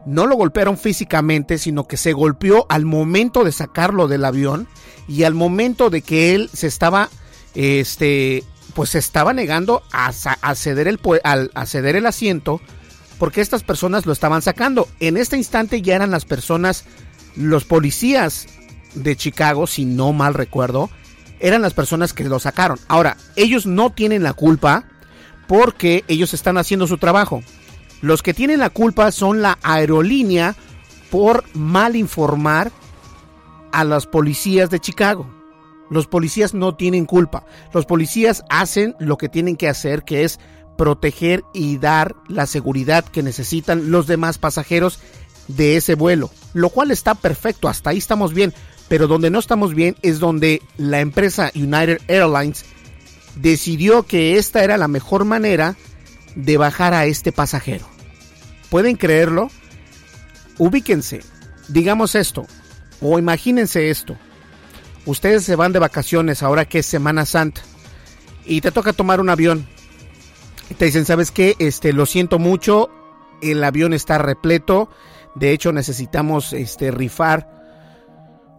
no 0.07 0.27
lo 0.27 0.37
golpearon 0.37 0.79
físicamente, 0.79 1.59
sino 1.59 1.87
que 1.87 1.97
se 1.97 2.13
golpeó 2.13 2.67
al 2.69 2.85
momento 2.85 3.45
de 3.45 3.53
sacarlo 3.53 4.09
del 4.09 4.25
avión 4.25 4.67
y 5.09 5.25
al 5.25 5.35
momento 5.35 5.91
de 5.91 6.03
que 6.03 6.35
él 6.35 6.51
se 6.53 6.67
estaba, 6.67 7.09
este, 7.55 8.45
pues 8.75 8.91
se 8.91 8.99
estaba 8.99 9.33
negando 9.33 9.83
a, 9.93 10.13
ceder 10.55 10.89
el, 10.89 11.01
a 11.23 11.67
ceder 11.67 11.97
el 11.97 12.07
asiento 12.07 12.61
porque 13.21 13.43
estas 13.43 13.63
personas 13.63 14.07
lo 14.07 14.13
estaban 14.13 14.41
sacando. 14.41 14.89
En 14.99 15.19
este 15.19 15.37
instante 15.37 15.83
ya 15.83 15.95
eran 15.95 16.11
las 16.11 16.25
personas, 16.25 16.85
los 17.37 17.65
policías 17.65 18.47
de 18.95 19.15
Chicago, 19.15 19.67
si 19.67 19.85
no 19.85 20.15
mal 20.15 20.33
recuerdo, 20.33 20.89
eran 21.39 21.61
las 21.61 21.75
personas 21.75 22.15
que 22.15 22.25
lo 22.25 22.39
sacaron. 22.39 22.79
Ahora, 22.89 23.19
ellos 23.37 23.67
no 23.67 23.91
tienen 23.91 24.23
la 24.23 24.33
culpa 24.33 24.87
porque 25.51 26.05
ellos 26.07 26.33
están 26.33 26.59
haciendo 26.59 26.87
su 26.87 26.97
trabajo. 26.97 27.43
Los 28.03 28.23
que 28.23 28.35
tienen 28.35 28.61
la 28.61 28.71
culpa 28.71 29.11
son 29.11 29.43
la 29.43 29.59
aerolínea 29.65 30.55
por 31.11 31.43
mal 31.57 31.97
informar 31.97 32.71
a 33.73 33.83
las 33.83 34.07
policías 34.07 34.71
de 34.71 34.79
Chicago. 34.79 35.29
Los 35.91 36.07
policías 36.07 36.55
no 36.55 36.77
tienen 36.77 37.05
culpa. 37.05 37.47
Los 37.75 37.85
policías 37.85 38.45
hacen 38.49 38.95
lo 39.01 39.19
que 39.19 39.29
tienen 39.29 39.57
que 39.57 39.69
hacer, 39.69 40.05
que 40.05 40.23
es 40.23 40.39
proteger 40.79 41.43
y 41.53 41.79
dar 41.79 42.15
la 42.29 42.47
seguridad 42.47 43.05
que 43.05 43.25
necesitan 43.25 43.91
los 43.91 44.07
demás 44.07 44.39
pasajeros 44.39 45.01
de 45.49 45.75
ese 45.75 45.97
vuelo. 45.97 46.31
Lo 46.55 46.69
cual 46.69 46.93
está 46.93 47.17
perfecto, 47.17 47.67
hasta 47.67 47.91
ahí 47.91 47.99
estamos 47.99 48.35
bien. 48.35 48.55
Pero 48.87 49.09
donde 49.09 49.31
no 49.31 49.41
estamos 49.41 49.75
bien 49.75 49.97
es 50.03 50.21
donde 50.21 50.63
la 50.77 51.01
empresa 51.01 51.51
United 51.57 51.99
Airlines 52.07 52.65
decidió 53.37 54.05
que 54.05 54.37
esta 54.37 54.65
era 54.65 54.77
la 54.77 54.89
mejor 54.89 55.25
manera 55.25 55.77
de 56.35 56.57
bajar 56.57 56.95
a 56.95 57.07
este 57.07 57.33
pasajero. 57.33 57.87
¿Pueden 58.69 58.97
creerlo? 58.97 59.51
Ubíquense, 60.59 61.23
digamos 61.69 62.15
esto, 62.15 62.47
o 63.01 63.19
imagínense 63.19 63.91
esto. 63.91 64.17
Ustedes 65.07 65.45
se 65.45 65.57
van 65.57 65.73
de 65.73 65.79
vacaciones 65.79 66.43
ahora 66.43 66.67
que 66.67 66.81
es 66.81 66.87
Semana 66.87 67.25
Santa 67.25 67.63
y 68.45 68.61
te 68.61 68.71
toca 68.71 68.93
tomar 68.93 69.21
un 69.21 69.31
avión. 69.31 69.67
te 70.77 70.85
dicen, 70.85 71.07
¿sabes 71.07 71.31
qué? 71.31 71.57
Este, 71.59 71.93
lo 71.93 72.07
siento 72.07 72.39
mucho, 72.39 72.91
el 73.43 73.65
avión 73.65 73.93
está 73.93 74.19
repleto, 74.19 74.91
de 75.35 75.53
hecho 75.53 75.73
necesitamos 75.73 76.53
este 76.53 76.91
rifar 76.91 77.60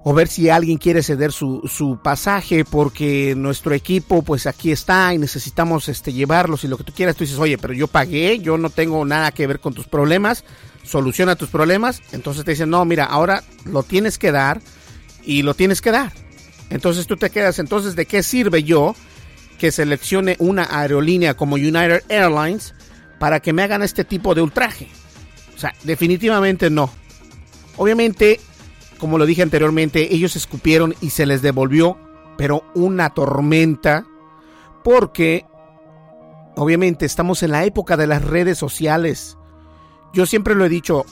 o 0.03 0.13
ver 0.13 0.27
si 0.27 0.49
alguien 0.49 0.77
quiere 0.77 1.03
ceder 1.03 1.31
su, 1.31 1.61
su, 1.71 1.99
pasaje 2.01 2.65
porque 2.65 3.35
nuestro 3.35 3.73
equipo 3.73 4.23
pues 4.23 4.47
aquí 4.47 4.71
está 4.71 5.13
y 5.13 5.19
necesitamos 5.19 5.89
este 5.89 6.11
llevarlos 6.11 6.63
y 6.63 6.67
lo 6.67 6.77
que 6.77 6.83
tú 6.83 6.93
quieras. 6.93 7.15
Tú 7.15 7.23
dices 7.23 7.39
oye 7.39 7.57
pero 7.57 7.73
yo 7.73 7.87
pagué 7.87 8.39
yo 8.39 8.57
no 8.57 8.69
tengo 8.69 9.05
nada 9.05 9.31
que 9.31 9.47
ver 9.47 9.59
con 9.59 9.73
tus 9.73 9.87
problemas 9.87 10.43
soluciona 10.83 11.35
tus 11.35 11.49
problemas. 11.49 12.01
Entonces 12.11 12.43
te 12.43 12.51
dicen 12.51 12.69
no 12.69 12.83
mira 12.85 13.05
ahora 13.05 13.43
lo 13.65 13.83
tienes 13.83 14.17
que 14.17 14.31
dar 14.31 14.61
y 15.23 15.43
lo 15.43 15.53
tienes 15.53 15.81
que 15.81 15.91
dar. 15.91 16.11
Entonces 16.69 17.05
tú 17.05 17.17
te 17.17 17.29
quedas 17.29 17.59
entonces 17.59 17.95
de 17.95 18.05
qué 18.05 18.23
sirve 18.23 18.63
yo 18.63 18.95
que 19.59 19.71
seleccione 19.71 20.35
una 20.39 20.67
aerolínea 20.71 21.35
como 21.35 21.55
United 21.55 22.03
Airlines 22.09 22.73
para 23.19 23.39
que 23.39 23.53
me 23.53 23.61
hagan 23.61 23.83
este 23.83 24.03
tipo 24.03 24.33
de 24.33 24.41
ultraje 24.41 24.89
o 25.55 25.59
sea 25.59 25.75
definitivamente 25.83 26.71
no. 26.71 26.89
Obviamente 27.77 28.39
como 29.01 29.17
lo 29.17 29.25
dije 29.25 29.41
anteriormente, 29.41 30.13
ellos 30.13 30.35
escupieron 30.35 30.93
y 31.01 31.09
se 31.09 31.25
les 31.25 31.41
devolvió, 31.41 31.97
pero 32.37 32.63
una 32.75 33.09
tormenta, 33.09 34.05
porque 34.83 35.47
obviamente 36.55 37.07
estamos 37.07 37.41
en 37.41 37.49
la 37.49 37.65
época 37.65 37.97
de 37.97 38.05
las 38.05 38.23
redes 38.23 38.59
sociales. 38.59 39.39
Yo 40.13 40.27
siempre 40.27 40.53
lo 40.53 40.65
he 40.65 40.69
dicho, 40.69 41.07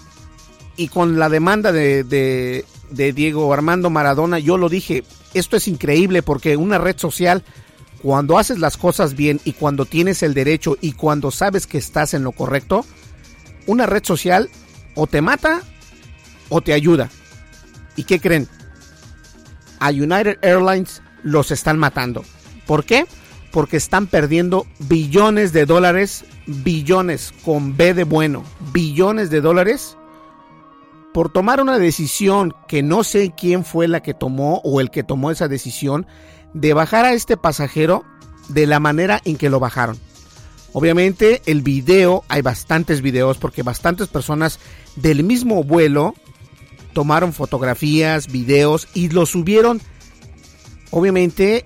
y 0.78 0.90
con 0.90 1.18
la 1.18 1.30
demanda 1.30 1.72
de, 1.72 2.04
de, 2.04 3.14
Diego 3.14 3.52
Armando 3.52 3.90
Maradona, 3.90 4.38
yo 4.38 4.60
lo 4.60 4.70
dije, 4.70 5.04
esto 5.34 5.58
es 5.58 5.68
increíble 5.68 6.22
porque 6.22 6.58
una 6.58 6.78
red 6.78 6.96
social, 6.96 7.44
cuando 8.04 8.38
haces 8.38 8.60
las 8.60 8.78
cosas 8.78 9.16
bien 9.16 9.42
y 9.46 9.54
cuando 9.54 9.86
tienes 9.86 10.22
el 10.22 10.36
derecho 10.36 10.78
y 10.80 10.92
cuando 10.92 11.32
sabes 11.32 11.66
que 11.66 11.80
estás 11.80 12.14
en 12.14 12.24
lo 12.24 12.34
correcto, 12.34 12.86
una 13.66 13.88
red 13.88 14.04
social 14.04 14.48
o 14.94 15.08
te 15.08 15.24
mata 15.24 15.64
o 16.50 16.62
te 16.62 16.74
ayuda. 16.74 17.10
¿Y 18.00 18.06
qué 18.06 18.22
creen? 18.22 18.48
A 19.82 19.90
United 19.90 20.38
Airlines 20.42 21.02
los 21.22 21.52
están 21.52 21.78
matando. 21.78 22.24
¿Por 22.66 22.86
qué? 22.86 23.06
Porque 23.52 23.76
están 23.76 24.08
perdiendo 24.08 24.66
billones 24.88 25.52
de 25.52 25.66
dólares, 25.66 26.24
billones 26.46 27.34
con 27.44 27.76
B 27.76 27.94
de 27.94 28.06
bueno, 28.06 28.46
billones 28.72 29.30
de 29.30 29.42
dólares 29.42 29.98
por 31.14 31.30
tomar 31.30 31.60
una 31.60 31.78
decisión 31.78 32.54
que 32.70 32.84
no 32.84 33.04
sé 33.04 33.34
quién 33.38 33.66
fue 33.66 33.90
la 33.90 34.02
que 34.02 34.14
tomó 34.14 34.62
o 34.64 34.80
el 34.80 34.92
que 34.92 35.04
tomó 35.04 35.30
esa 35.30 35.50
decisión 35.50 36.08
de 36.54 36.74
bajar 36.74 37.04
a 37.04 37.12
este 37.12 37.36
pasajero 37.36 38.06
de 38.48 38.66
la 38.66 38.80
manera 38.80 39.20
en 39.26 39.36
que 39.36 39.50
lo 39.50 39.60
bajaron. 39.60 40.00
Obviamente 40.72 41.42
el 41.48 41.64
video, 41.64 42.24
hay 42.30 42.44
bastantes 42.44 43.02
videos 43.02 43.38
porque 43.40 43.62
bastantes 43.62 44.08
personas 44.08 44.58
del 44.96 45.26
mismo 45.26 45.66
vuelo 45.66 46.14
tomaron 46.94 47.34
fotografías, 47.34 48.32
videos 48.32 48.88
y 48.94 49.10
lo 49.10 49.26
subieron 49.26 49.82
obviamente 50.92 51.66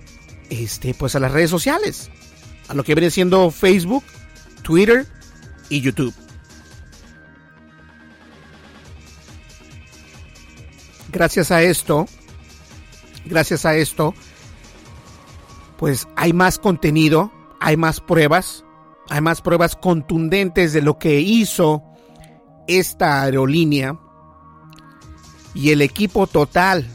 este 0.50 0.94
pues 0.94 1.14
a 1.14 1.20
las 1.20 1.32
redes 1.32 1.50
sociales, 1.50 2.10
a 2.68 2.74
lo 2.74 2.84
que 2.84 2.94
viene 2.94 3.10
siendo 3.10 3.50
Facebook, 3.50 4.04
Twitter 4.62 5.06
y 5.68 5.80
YouTube. 5.80 6.14
Gracias 11.10 11.52
a 11.52 11.62
esto, 11.62 12.06
gracias 13.24 13.64
a 13.64 13.76
esto, 13.76 14.14
pues 15.78 16.08
hay 16.16 16.32
más 16.32 16.58
contenido, 16.58 17.32
hay 17.60 17.76
más 17.76 18.00
pruebas, 18.00 18.64
hay 19.08 19.20
más 19.20 19.40
pruebas 19.40 19.76
contundentes 19.76 20.72
de 20.72 20.82
lo 20.82 20.98
que 20.98 21.20
hizo 21.20 21.84
esta 22.66 23.22
aerolínea 23.22 23.96
y 25.54 25.70
el 25.70 25.82
equipo 25.82 26.26
total 26.26 26.86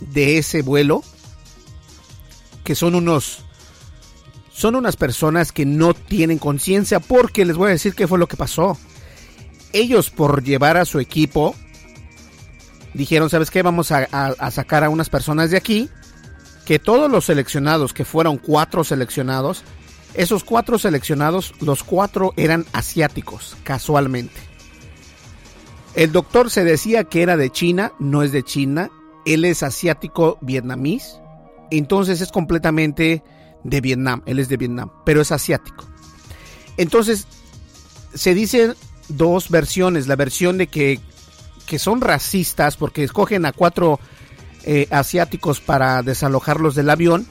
de 0.00 0.38
ese 0.38 0.62
vuelo, 0.62 1.02
que 2.64 2.74
son 2.74 2.94
unos 2.94 3.44
son 4.52 4.74
unas 4.74 4.96
personas 4.96 5.52
que 5.52 5.64
no 5.64 5.94
tienen 5.94 6.38
conciencia 6.38 7.00
porque 7.00 7.46
les 7.46 7.56
voy 7.56 7.68
a 7.68 7.72
decir 7.72 7.94
qué 7.94 8.06
fue 8.06 8.18
lo 8.18 8.28
que 8.28 8.36
pasó. 8.36 8.76
Ellos 9.72 10.10
por 10.10 10.44
llevar 10.44 10.76
a 10.76 10.84
su 10.84 11.00
equipo 11.00 11.54
dijeron, 12.92 13.30
¿sabes 13.30 13.50
qué? 13.50 13.62
Vamos 13.62 13.90
a, 13.90 14.04
a, 14.04 14.50
sacar 14.50 14.84
a 14.84 14.90
unas 14.90 15.08
personas 15.08 15.50
de 15.50 15.56
aquí, 15.56 15.88
que 16.66 16.78
todos 16.78 17.10
los 17.10 17.24
seleccionados, 17.24 17.94
que 17.94 18.04
fueron 18.04 18.36
cuatro 18.36 18.84
seleccionados, 18.84 19.64
esos 20.12 20.44
cuatro 20.44 20.78
seleccionados, 20.78 21.54
los 21.60 21.82
cuatro 21.82 22.34
eran 22.36 22.66
asiáticos, 22.72 23.56
casualmente. 23.62 24.49
El 25.94 26.12
doctor 26.12 26.50
se 26.50 26.64
decía 26.64 27.04
que 27.04 27.22
era 27.22 27.36
de 27.36 27.50
China, 27.50 27.92
no 27.98 28.22
es 28.22 28.32
de 28.32 28.42
China, 28.42 28.90
él 29.26 29.44
es 29.44 29.62
asiático 29.62 30.38
vietnamís, 30.40 31.18
entonces 31.70 32.20
es 32.20 32.30
completamente 32.30 33.22
de 33.64 33.80
Vietnam, 33.80 34.22
él 34.26 34.38
es 34.38 34.48
de 34.48 34.56
Vietnam, 34.56 34.90
pero 35.04 35.20
es 35.20 35.32
asiático. 35.32 35.84
Entonces, 36.76 37.26
se 38.14 38.34
dicen 38.34 38.74
dos 39.08 39.50
versiones, 39.50 40.06
la 40.06 40.16
versión 40.16 40.58
de 40.58 40.68
que 40.68 41.00
que 41.70 41.78
son 41.78 42.00
racistas 42.00 42.76
porque 42.76 43.04
escogen 43.04 43.46
a 43.46 43.52
cuatro 43.52 44.00
eh, 44.64 44.88
asiáticos 44.90 45.60
para 45.60 46.02
desalojarlos 46.02 46.74
del 46.74 46.90
avión 46.90 47.28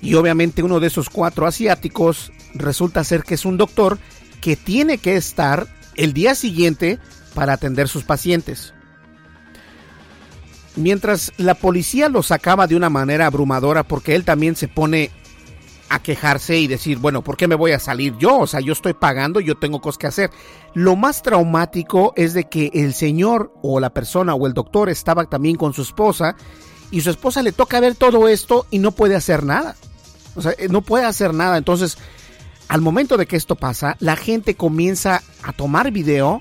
y 0.00 0.14
obviamente 0.14 0.62
uno 0.62 0.80
de 0.80 0.86
esos 0.86 1.10
cuatro 1.10 1.46
asiáticos 1.46 2.32
resulta 2.54 3.04
ser 3.04 3.22
que 3.22 3.34
es 3.34 3.44
un 3.44 3.58
doctor 3.58 3.98
que 4.40 4.56
tiene 4.56 4.96
que 4.96 5.16
estar 5.16 5.68
el 5.94 6.14
día 6.14 6.34
siguiente 6.34 7.00
para 7.34 7.54
atender 7.54 7.88
sus 7.88 8.04
pacientes. 8.04 8.74
Mientras 10.76 11.32
la 11.36 11.54
policía 11.54 12.08
lo 12.08 12.22
sacaba 12.22 12.66
de 12.66 12.76
una 12.76 12.88
manera 12.88 13.26
abrumadora 13.26 13.82
porque 13.82 14.14
él 14.14 14.24
también 14.24 14.56
se 14.56 14.68
pone 14.68 15.10
a 15.90 15.98
quejarse 16.00 16.58
y 16.58 16.66
decir, 16.66 16.96
bueno, 16.96 17.22
¿por 17.22 17.36
qué 17.36 17.46
me 17.46 17.54
voy 17.54 17.72
a 17.72 17.78
salir 17.78 18.16
yo? 18.16 18.38
O 18.38 18.46
sea, 18.46 18.60
yo 18.60 18.72
estoy 18.72 18.94
pagando, 18.94 19.40
yo 19.40 19.56
tengo 19.58 19.82
cosas 19.82 19.98
que 19.98 20.06
hacer. 20.06 20.30
Lo 20.72 20.96
más 20.96 21.20
traumático 21.20 22.14
es 22.16 22.32
de 22.32 22.44
que 22.48 22.70
el 22.72 22.94
señor 22.94 23.52
o 23.62 23.78
la 23.78 23.90
persona 23.90 24.34
o 24.34 24.46
el 24.46 24.54
doctor 24.54 24.88
estaba 24.88 25.26
también 25.26 25.56
con 25.56 25.74
su 25.74 25.82
esposa 25.82 26.34
y 26.90 27.02
su 27.02 27.10
esposa 27.10 27.42
le 27.42 27.52
toca 27.52 27.78
ver 27.80 27.94
todo 27.94 28.26
esto 28.28 28.66
y 28.70 28.78
no 28.78 28.92
puede 28.92 29.16
hacer 29.16 29.44
nada. 29.44 29.76
O 30.34 30.40
sea, 30.40 30.54
no 30.70 30.80
puede 30.80 31.04
hacer 31.04 31.34
nada. 31.34 31.58
Entonces, 31.58 31.98
al 32.68 32.80
momento 32.80 33.18
de 33.18 33.26
que 33.26 33.36
esto 33.36 33.54
pasa, 33.54 33.96
la 34.00 34.16
gente 34.16 34.54
comienza 34.54 35.22
a 35.42 35.52
tomar 35.52 35.90
video, 35.90 36.40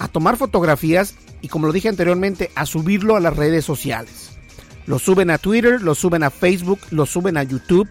a 0.00 0.08
tomar 0.08 0.36
fotografías 0.36 1.14
y 1.42 1.48
como 1.48 1.66
lo 1.66 1.72
dije 1.72 1.88
anteriormente, 1.88 2.50
a 2.56 2.66
subirlo 2.66 3.16
a 3.16 3.20
las 3.20 3.36
redes 3.36 3.64
sociales. 3.64 4.32
Lo 4.86 4.98
suben 4.98 5.30
a 5.30 5.38
Twitter, 5.38 5.80
lo 5.82 5.94
suben 5.94 6.24
a 6.24 6.30
Facebook, 6.30 6.80
lo 6.90 7.06
suben 7.06 7.36
a 7.36 7.44
YouTube 7.44 7.88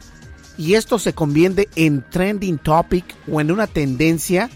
y 0.58 0.74
esto 0.74 1.00
se 1.00 1.14
convierte 1.14 1.70
en 1.76 2.04
trending 2.10 2.58
topic 2.58 3.06
o 3.32 3.40
en 3.40 3.52
una 3.52 3.68
tendencia 3.68 4.50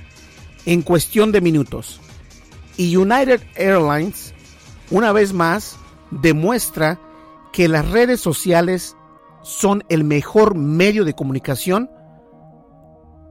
en 0.65 0.81
cuestión 0.81 1.31
de 1.31 1.41
minutos. 1.41 2.01
Y 2.75 2.97
United 2.97 3.41
Airlines, 3.55 4.33
una 4.89 5.11
vez 5.11 5.31
más, 5.31 5.77
demuestra 6.09 6.99
que 7.53 7.67
las 7.67 7.87
redes 7.89 8.19
sociales 8.19 8.97
son 9.43 9.83
el 9.89 10.03
mejor 10.03 10.55
medio 10.55 11.05
de 11.05 11.13
comunicación 11.13 11.89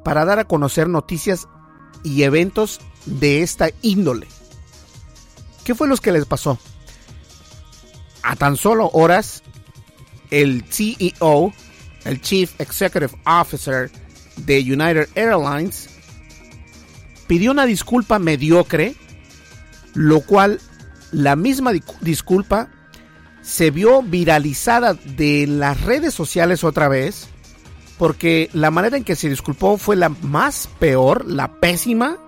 para 0.04 0.24
dar 0.24 0.38
a 0.38 0.44
conocer 0.44 0.88
noticias 0.88 1.48
y 2.02 2.22
eventos 2.22 2.80
de 3.06 3.42
esta 3.42 3.70
índole. 3.82 4.26
¿Qué 5.64 5.74
fue 5.74 5.88
lo 5.88 5.96
que 5.96 6.12
les 6.12 6.26
pasó? 6.26 6.58
A 8.22 8.36
tan 8.36 8.56
solo 8.56 8.90
horas, 8.92 9.42
el 10.30 10.64
CEO 10.70 11.52
el 12.04 12.20
Chief 12.20 12.52
Executive 12.60 13.12
Officer 13.26 13.90
de 14.36 14.60
United 14.60 15.08
Airlines, 15.14 15.88
pidió 17.26 17.50
una 17.50 17.66
disculpa 17.66 18.18
mediocre, 18.18 18.94
lo 19.94 20.20
cual 20.20 20.60
la 21.10 21.36
misma 21.36 21.72
disculpa 22.00 22.70
se 23.42 23.70
vio 23.70 24.02
viralizada 24.02 24.94
de 24.94 25.46
las 25.46 25.80
redes 25.82 26.14
sociales 26.14 26.64
otra 26.64 26.88
vez, 26.88 27.28
porque 28.02 28.50
la 28.52 28.72
manera 28.72 28.96
en 28.96 29.04
que 29.04 29.14
se 29.14 29.28
disculpó 29.28 29.78
fue 29.78 29.94
la 29.94 30.08
más 30.08 30.68
peor, 30.80 31.24
la 31.24 31.60
pésima, 31.60 32.18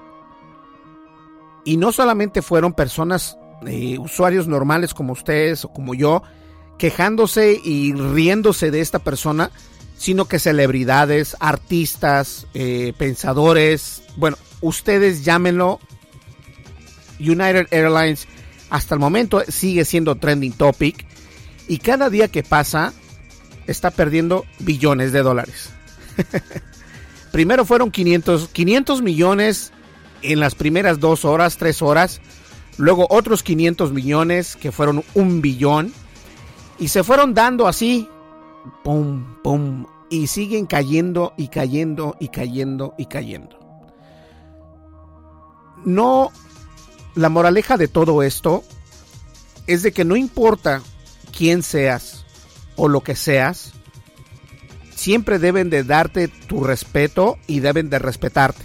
y 1.65 1.79
no 1.79 1.91
solamente 1.91 2.43
fueron 2.43 2.75
personas, 2.75 3.37
eh, 3.67 3.99
usuarios 3.99 4.47
normales 4.47 4.95
como 4.95 5.15
ustedes 5.15 5.65
o 5.65 5.73
como 5.73 5.95
yo, 5.95 6.23
quejándose 6.79 7.61
y 7.65 7.93
riéndose 7.93 8.71
de 8.71 8.81
esta 8.83 9.01
persona, 9.01 9.51
sino 9.99 10.27
que 10.27 10.39
celebridades, 10.39 11.37
artistas, 11.41 12.47
eh, 12.55 12.93
pensadores, 12.97 14.05
bueno, 14.15 14.37
ustedes 14.61 15.25
llámenlo. 15.25 15.81
United 17.19 17.67
Airlines. 17.73 18.29
Hasta 18.71 18.95
el 18.95 19.01
momento 19.01 19.43
sigue 19.49 19.85
siendo 19.85 20.15
trending 20.15 20.53
topic. 20.53 21.05
Y 21.67 21.79
cada 21.79 22.11
día 22.11 22.29
que 22.29 22.45
pasa 22.45 22.93
está 23.67 23.91
perdiendo 23.91 24.45
billones 24.61 25.13
de 25.13 25.23
dólares. 25.23 25.71
Primero 27.33 27.65
fueron 27.65 27.91
500, 27.91 28.49
500 28.49 29.03
millones 29.03 29.73
en 30.23 30.41
las 30.41 30.55
primeras 30.55 31.01
dos 31.01 31.25
horas, 31.25 31.57
tres 31.57 31.83
horas. 31.83 32.21
Luego 32.77 33.07
otros 33.11 33.43
500 33.43 33.93
millones 33.93 34.57
que 34.57 34.73
fueron 34.73 35.05
un 35.15 35.41
billón 35.41 35.93
y 36.79 36.89
se 36.89 37.05
fueron 37.05 37.35
dando 37.35 37.69
así, 37.69 38.09
pum, 38.83 39.37
pum, 39.43 39.87
y 40.11 40.27
siguen 40.27 40.67
cayendo 40.67 41.35
y 41.37 41.49
cayendo 41.49 42.17
y 42.19 42.29
cayendo 42.29 42.95
y 42.99 43.07
cayendo. 43.07 43.59
No, 45.85 46.33
la 47.15 47.29
moraleja 47.29 47.77
de 47.77 47.89
todo 47.89 48.23
esto 48.23 48.65
es 49.67 49.83
de 49.83 49.93
que 49.93 50.05
no 50.05 50.17
importa 50.17 50.83
quién 51.37 51.63
seas 51.63 52.24
o 52.77 52.89
lo 52.89 53.03
que 53.03 53.17
seas, 53.17 53.73
siempre 54.95 55.39
deben 55.39 55.71
de 55.71 55.85
darte 55.85 56.29
tu 56.29 56.65
respeto 56.65 57.39
y 57.47 57.61
deben 57.61 57.91
de 57.91 57.99
respetarte. 57.99 58.65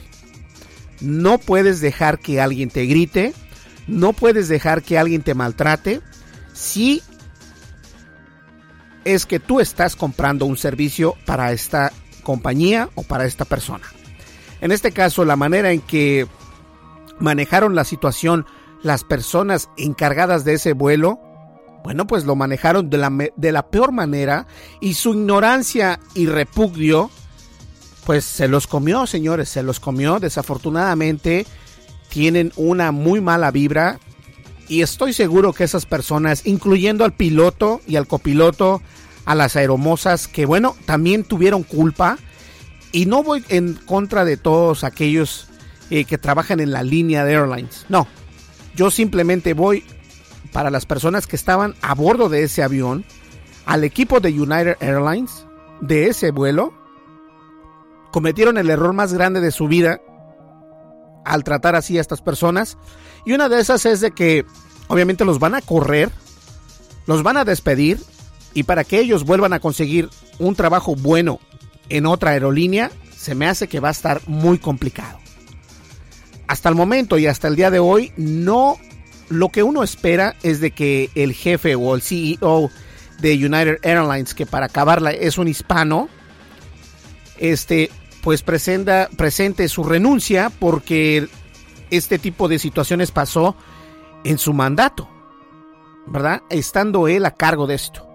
No 1.02 1.38
puedes 1.38 1.82
dejar 1.82 2.19
que 2.19 2.41
alguien 2.41 2.69
te 2.69 2.86
grite, 2.86 3.34
no 3.88 4.13
puedes 4.13 4.48
dejar 4.48 4.84
que 4.84 4.98
alguien 4.98 5.22
te 5.22 5.34
maltrate. 5.34 6.02
Si 6.54 7.02
es 9.06 9.26
que 9.26 9.39
tú 9.39 9.60
estás 9.60 9.95
comprando 9.95 10.45
un 10.45 10.58
servicio 10.58 11.15
para 11.26 11.52
esta 11.52 11.91
compañía 12.24 12.89
o 12.95 13.04
para 13.04 13.26
esta 13.26 13.45
persona. 13.45 13.86
En 14.62 14.72
este 14.72 14.91
caso, 14.91 15.24
la 15.24 15.36
manera 15.36 15.72
en 15.72 15.82
que 15.82 16.28
manejaron 17.19 17.76
la 17.76 17.86
situación 17.86 18.45
las 18.82 19.04
personas 19.04 19.69
encargadas 19.78 20.45
de 20.45 20.54
ese 20.54 20.74
vuelo? 20.74 21.19
Bueno, 21.84 22.08
pues 22.08 22.26
lo 22.26 22.36
manejaron 22.36 22.89
de 22.89 22.98
la, 22.98 23.12
de 23.36 23.52
la 23.52 23.68
peor 23.68 23.92
manera 23.92 24.48
y 24.82 24.94
su 24.94 25.13
ignorancia 25.13 26.00
y 26.13 26.26
repudio, 26.28 27.10
pues 28.06 28.26
se 28.26 28.48
los 28.48 28.68
comió, 28.68 29.08
señores, 29.08 29.50
se 29.50 29.63
los 29.63 29.80
comió. 29.80 30.20
Desafortunadamente 30.20 31.46
tienen 32.10 32.52
una 32.56 32.92
muy 32.92 33.22
mala 33.22 33.52
vibra 33.52 34.00
y 34.70 34.84
estoy 34.84 35.13
seguro 35.13 35.52
que 35.52 35.63
esas 35.63 35.88
personas, 35.88 36.46
incluyendo 36.46 37.04
al 37.04 37.13
piloto 37.13 37.82
y 37.88 37.96
al 37.96 38.08
copiloto, 38.08 38.84
a 39.26 39.34
las 39.34 39.56
aeromosas, 39.56 40.28
que 40.28 40.46
bueno, 40.46 40.76
también 40.86 41.24
tuvieron 41.24 41.63
culpa. 41.63 42.20
Y 42.92 43.08
no 43.08 43.24
voy 43.24 43.44
en 43.50 43.74
contra 43.74 44.26
de 44.26 44.38
todos 44.38 44.84
aquellos 44.84 45.48
eh, 45.89 46.06
que 46.06 46.20
trabajan 46.20 46.60
en 46.60 46.72
la 46.72 46.84
línea 46.84 47.26
de 47.26 47.34
airlines. 47.34 47.88
No, 47.89 48.08
yo 48.76 48.92
simplemente 48.92 49.54
voy 49.54 49.84
para 50.51 50.69
las 50.69 50.85
personas 50.85 51.27
que 51.27 51.35
estaban 51.35 51.75
a 51.81 51.93
bordo 51.93 52.29
de 52.29 52.43
ese 52.43 52.63
avión, 52.63 53.05
al 53.65 53.83
equipo 53.83 54.19
de 54.19 54.29
United 54.29 54.77
Airlines, 54.79 55.45
de 55.81 56.07
ese 56.07 56.31
vuelo, 56.31 56.73
cometieron 58.12 58.57
el 58.57 58.69
error 58.69 58.93
más 58.93 59.13
grande 59.13 59.41
de 59.41 59.51
su 59.51 59.67
vida 59.67 60.01
al 61.25 61.43
tratar 61.43 61.75
así 61.75 61.97
a 61.97 62.01
estas 62.01 62.21
personas. 62.21 62.77
Y 63.25 63.33
una 63.33 63.49
de 63.49 63.59
esas 63.59 63.85
es 63.85 64.01
de 64.01 64.12
que 64.12 64.45
obviamente 64.88 65.25
los 65.25 65.39
van 65.39 65.55
a 65.55 65.62
correr, 65.62 66.12
los 67.05 67.23
van 67.23 67.38
a 67.38 67.45
despedir 67.45 67.99
y 68.53 68.63
para 68.63 68.83
que 68.83 68.99
ellos 68.99 69.25
vuelvan 69.25 69.53
a 69.53 69.59
conseguir 69.59 70.09
un 70.39 70.55
trabajo 70.55 70.95
bueno 70.95 71.39
en 71.89 72.05
otra 72.05 72.31
aerolínea, 72.31 72.91
se 73.15 73.35
me 73.35 73.47
hace 73.47 73.67
que 73.67 73.79
va 73.79 73.89
a 73.89 73.91
estar 73.91 74.21
muy 74.27 74.57
complicado. 74.57 75.19
Hasta 76.47 76.69
el 76.69 76.75
momento 76.75 77.17
y 77.17 77.27
hasta 77.27 77.47
el 77.47 77.55
día 77.55 77.69
de 77.69 77.79
hoy, 77.79 78.12
no 78.17 78.77
lo 79.30 79.50
que 79.50 79.63
uno 79.63 79.84
espera 79.84 80.36
es 80.44 80.60
de 80.60 80.72
que 80.72 81.10
el 81.15 81.34
jefe 81.34 81.76
o 81.76 81.96
el 81.96 82.02
CEO 82.02 82.70
de 83.20 83.34
United 83.34 83.80
Airlines, 83.84 84.34
que 84.34 84.46
para 84.46 84.68
acabarla 84.68 85.12
es 85.12 85.38
un 85.38 85.48
hispano, 85.48 86.10
este, 87.38 87.92
pues 88.22 88.42
presenta, 88.42 89.10
presente 89.15 89.68
su 89.70 89.84
renuncia 89.84 90.50
porque 90.50 91.28
este 91.89 92.20
tipo 92.20 92.48
de 92.48 92.60
situaciones 92.60 93.12
pasó 93.12 93.56
en 94.24 94.38
su 94.38 94.54
mandato, 94.54 95.10
¿verdad? 96.08 96.42
Estando 96.50 97.08
él 97.08 97.26
a 97.26 97.36
cargo 97.36 97.68
de 97.68 97.76
esto. 97.76 98.08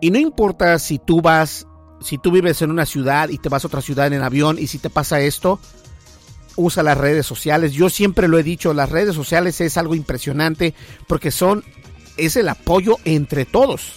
Y 0.00 0.10
no 0.10 0.18
importa 0.18 0.78
si 0.78 0.98
tú 0.98 1.22
vas, 1.22 1.66
si 2.00 2.18
tú 2.18 2.30
vives 2.30 2.60
en 2.62 2.70
una 2.70 2.86
ciudad 2.86 3.28
y 3.28 3.38
te 3.38 3.48
vas 3.48 3.64
a 3.64 3.68
otra 3.68 3.80
ciudad 3.80 4.12
en 4.12 4.22
avión 4.22 4.58
y 4.58 4.66
si 4.66 4.78
te 4.78 4.90
pasa 4.90 5.20
esto, 5.20 5.58
usa 6.56 6.82
las 6.82 6.98
redes 6.98 7.26
sociales. 7.26 7.72
Yo 7.72 7.88
siempre 7.90 8.28
lo 8.28 8.38
he 8.38 8.42
dicho, 8.42 8.74
las 8.74 8.90
redes 8.90 9.14
sociales 9.14 9.60
es 9.60 9.76
algo 9.76 9.94
impresionante 9.94 10.74
porque 11.06 11.30
son, 11.30 11.64
es 12.16 12.36
el 12.36 12.48
apoyo 12.48 12.96
entre 13.04 13.44
todos. 13.44 13.94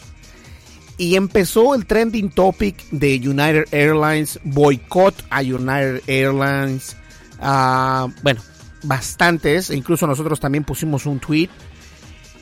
Y 0.98 1.16
empezó 1.16 1.76
el 1.76 1.86
trending 1.86 2.30
topic 2.30 2.84
de 2.92 3.16
United 3.16 3.66
Airlines, 3.72 4.40
boicot 4.44 5.16
a 5.30 5.40
United 5.42 6.02
Airlines. 6.08 6.98
Ah, 7.40 8.08
bueno, 8.22 8.42
bastantes, 8.84 9.70
e 9.70 9.78
incluso 9.78 10.06
nosotros 10.08 10.40
también 10.40 10.66
pusimos 10.66 11.06
un 11.06 11.20
tweet, 11.20 11.50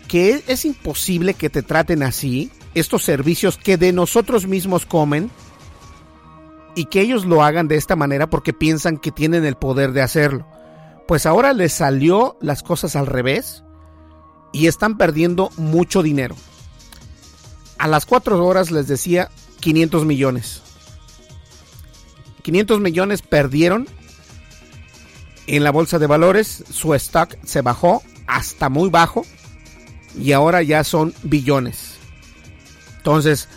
que 0.08 0.44
es 0.48 0.66
imposible 0.66 1.36
que 1.36 1.50
te 1.50 1.62
traten 1.62 2.02
así, 2.02 2.52
estos 2.74 3.04
servicios 3.04 3.58
que 3.58 3.78
de 3.78 3.94
nosotros 3.94 4.48
mismos 4.48 4.86
comen, 4.86 5.30
y 6.78 6.86
que 6.86 7.02
ellos 7.02 7.26
lo 7.26 7.42
hagan 7.42 7.68
de 7.68 7.76
esta 7.76 7.96
manera 7.96 8.30
porque 8.30 8.54
piensan 8.54 8.98
que 8.98 9.12
tienen 9.12 9.46
el 9.46 9.56
poder 9.56 9.94
de 9.94 10.04
hacerlo. 10.04 10.46
Pues 11.08 11.26
ahora 11.26 11.54
les 11.54 11.74
salió 11.74 12.38
las 12.40 12.62
cosas 12.62 12.96
al 12.96 13.08
revés 13.08 13.64
y 14.54 14.68
están 14.68 14.96
perdiendo 14.96 15.50
mucho 15.58 16.04
dinero. 16.04 16.36
A 17.80 17.88
las 17.88 18.06
4 18.06 18.46
horas 18.46 18.70
les 18.70 18.88
decía 18.88 19.32
500 19.60 20.06
millones. 20.06 20.62
500 22.44 22.80
millones 22.80 23.24
perdieron 23.24 23.88
en 25.48 25.64
la 25.64 25.72
bolsa 25.72 25.98
de 25.98 26.06
valores, 26.06 26.64
su 26.70 26.94
stock 26.94 27.38
se 27.44 27.64
bajó 27.64 28.04
hasta 28.28 28.70
muy 28.70 28.92
bajo 28.92 29.26
y 30.16 30.32
ahora 30.32 30.62
ya 30.62 30.84
son 30.84 31.16
billones. 31.24 31.96
Entonces, 32.98 33.50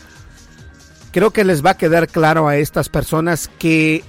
creo 1.12 1.30
que 1.30 1.44
les 1.44 1.64
va 1.64 1.70
a 1.70 1.76
quedar 1.76 2.08
claro 2.08 2.48
a 2.48 2.56
estas 2.56 2.88
personas 2.88 3.48
que 3.58 4.04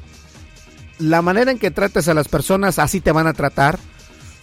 la 1.00 1.22
manera 1.22 1.52
en 1.52 1.60
que 1.60 1.72
trates 1.72 2.08
a 2.08 2.14
las 2.14 2.28
personas 2.28 2.80
así 2.80 3.02
te 3.02 3.12
van 3.12 3.28
a 3.28 3.34
tratar. 3.34 3.80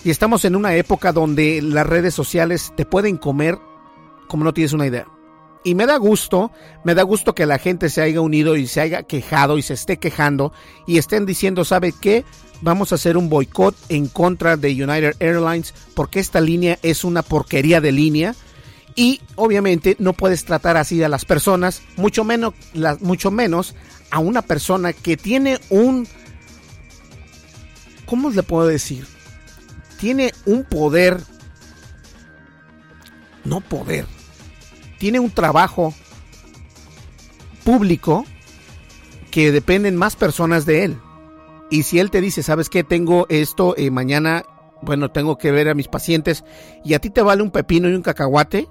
Y 0.04 0.10
estamos 0.10 0.44
en 0.44 0.56
una 0.56 0.74
época 0.74 1.12
donde 1.12 1.60
las 1.62 1.86
redes 1.86 2.14
sociales 2.14 2.72
te 2.76 2.84
pueden 2.84 3.16
comer 3.16 3.58
como 4.28 4.44
no 4.44 4.54
tienes 4.54 4.72
una 4.72 4.86
idea. 4.86 5.06
Y 5.64 5.74
me 5.74 5.86
da 5.86 5.96
gusto, 5.96 6.52
me 6.84 6.94
da 6.94 7.02
gusto 7.02 7.34
que 7.34 7.46
la 7.46 7.58
gente 7.58 7.90
se 7.90 8.00
haya 8.00 8.20
unido 8.20 8.56
y 8.56 8.66
se 8.66 8.80
haya 8.80 9.02
quejado 9.02 9.58
y 9.58 9.62
se 9.62 9.74
esté 9.74 9.98
quejando 9.98 10.52
y 10.86 10.98
estén 10.98 11.26
diciendo, 11.26 11.64
¿sabe 11.64 11.92
qué? 11.92 12.24
Vamos 12.60 12.92
a 12.92 12.94
hacer 12.94 13.16
un 13.16 13.28
boicot 13.28 13.74
en 13.88 14.06
contra 14.06 14.56
de 14.56 14.70
United 14.70 15.16
Airlines 15.18 15.74
porque 15.94 16.20
esta 16.20 16.40
línea 16.40 16.78
es 16.82 17.04
una 17.04 17.22
porquería 17.22 17.80
de 17.80 17.92
línea 17.92 18.34
y 18.98 19.20
obviamente 19.36 19.96
no 19.98 20.12
puedes 20.12 20.44
tratar 20.44 20.76
así 20.76 21.02
a 21.02 21.08
las 21.08 21.24
personas, 21.24 21.82
mucho 21.96 22.24
menos, 22.24 22.52
mucho 23.00 23.30
menos 23.30 23.74
a 24.10 24.18
una 24.18 24.42
persona 24.42 24.92
que 24.92 25.16
tiene 25.16 25.58
un... 25.70 26.06
¿Cómo 28.06 28.30
le 28.30 28.42
puedo 28.42 28.66
decir? 28.66 29.06
Tiene 29.98 30.32
un 30.46 30.64
poder... 30.64 31.22
No 33.44 33.60
poder 33.60 34.04
tiene 34.98 35.20
un 35.20 35.30
trabajo 35.30 35.94
público 37.64 38.24
que 39.30 39.52
dependen 39.52 39.96
más 39.96 40.16
personas 40.16 40.66
de 40.66 40.84
él. 40.84 40.98
Y 41.70 41.84
si 41.84 41.98
él 41.98 42.10
te 42.10 42.20
dice, 42.20 42.42
¿sabes 42.42 42.68
qué? 42.68 42.82
Tengo 42.82 43.26
esto, 43.28 43.74
eh, 43.76 43.90
mañana, 43.90 44.44
bueno, 44.82 45.10
tengo 45.10 45.38
que 45.38 45.52
ver 45.52 45.68
a 45.68 45.74
mis 45.74 45.88
pacientes 45.88 46.44
y 46.84 46.94
a 46.94 46.98
ti 46.98 47.10
te 47.10 47.22
vale 47.22 47.42
un 47.42 47.50
pepino 47.50 47.88
y 47.88 47.94
un 47.94 48.02
cacahuate, 48.02 48.68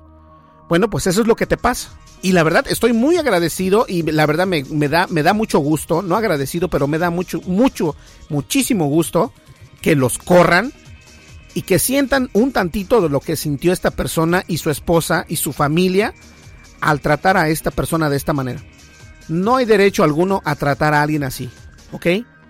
bueno, 0.70 0.90
pues 0.90 1.08
eso 1.08 1.22
es 1.22 1.28
lo 1.28 1.36
que 1.36 1.46
te 1.46 1.58
pasa. 1.58 1.90
Y 2.22 2.32
la 2.32 2.44
verdad, 2.44 2.66
estoy 2.68 2.94
muy 2.94 3.18
agradecido 3.18 3.86
y 3.88 4.02
la 4.04 4.26
verdad 4.26 4.48
me, 4.48 4.64
da, 4.90 5.08
me 5.08 5.24
da 5.24 5.34
mucho 5.34 5.60
gusto, 5.60 6.02
no 6.02 6.16
agradecido, 6.16 6.68
pero 6.68 6.88
me 6.88 6.98
da 6.98 7.10
mucho, 7.10 7.42
mucho, 7.42 7.96
muchísimo 8.30 8.88
gusto 8.88 9.32
que 9.82 9.96
los 9.96 10.18
corran 10.18 10.74
y 11.54 11.62
que 11.62 11.80
sientan 11.80 12.30
un 12.34 12.52
tantito 12.52 13.02
de 13.02 13.10
lo 13.10 13.20
que 13.20 13.36
sintió 13.36 13.72
esta 13.72 13.92
persona 13.92 14.44
y 14.48 14.58
su 14.58 14.70
esposa 14.70 15.26
y 15.28 15.38
su 15.38 15.54
familia 15.54 16.14
al 16.82 17.02
tratar 17.02 17.38
a 17.38 17.50
esta 17.50 17.72
persona 17.72 18.10
de 18.10 18.18
esta 18.18 18.34
manera. 18.34 18.62
No 19.28 19.58
hay 19.58 19.66
derecho 19.66 20.04
alguno 20.04 20.42
a 20.44 20.56
tratar 20.56 20.94
a 20.94 21.02
alguien 21.02 21.24
así, 21.24 21.50
¿ok? 21.92 22.08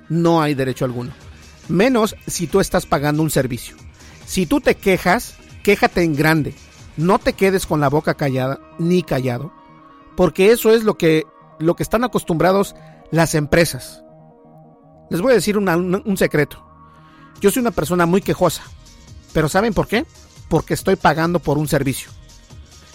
No 0.10 0.41
hay 0.41 0.53
derecho 0.53 0.86
alguno. 0.86 1.12
Menos 1.67 2.15
si 2.25 2.47
tú 2.47 2.60
estás 2.60 2.86
pagando 2.86 3.21
un 3.21 3.30
servicio. 3.30 3.75
Si 4.25 4.45
tú 4.45 4.62
te 4.62 4.75
quejas, 4.75 5.36
quéjate 5.63 6.03
en 6.03 6.15
grande. 6.15 6.53
No 6.97 7.19
te 7.19 7.33
quedes 7.33 7.65
con 7.65 7.79
la 7.79 7.89
boca 7.89 8.15
callada 8.15 8.60
ni 8.79 9.03
callado, 9.03 9.53
porque 10.15 10.51
eso 10.51 10.73
es 10.73 10.83
lo 10.83 10.97
que, 10.97 11.25
lo 11.60 11.75
que 11.75 11.83
están 11.83 12.03
acostumbrados 12.03 12.75
las 13.12 13.36
empresas. 13.36 14.03
Les 15.10 15.21
voy 15.21 15.31
a 15.31 15.36
decir 15.36 15.57
un 15.57 16.17
secreto. 16.17 16.65
Yo 17.39 17.51
soy 17.51 17.62
una 17.62 17.71
persona 17.71 18.05
muy 18.05 18.21
quejosa. 18.21 18.63
Pero 19.33 19.47
¿saben 19.49 19.73
por 19.73 19.88
qué? 19.88 20.05
Porque 20.49 20.73
estoy 20.73 20.95
pagando 20.95 21.39
por 21.39 21.57
un 21.57 21.67
servicio. 21.67 22.10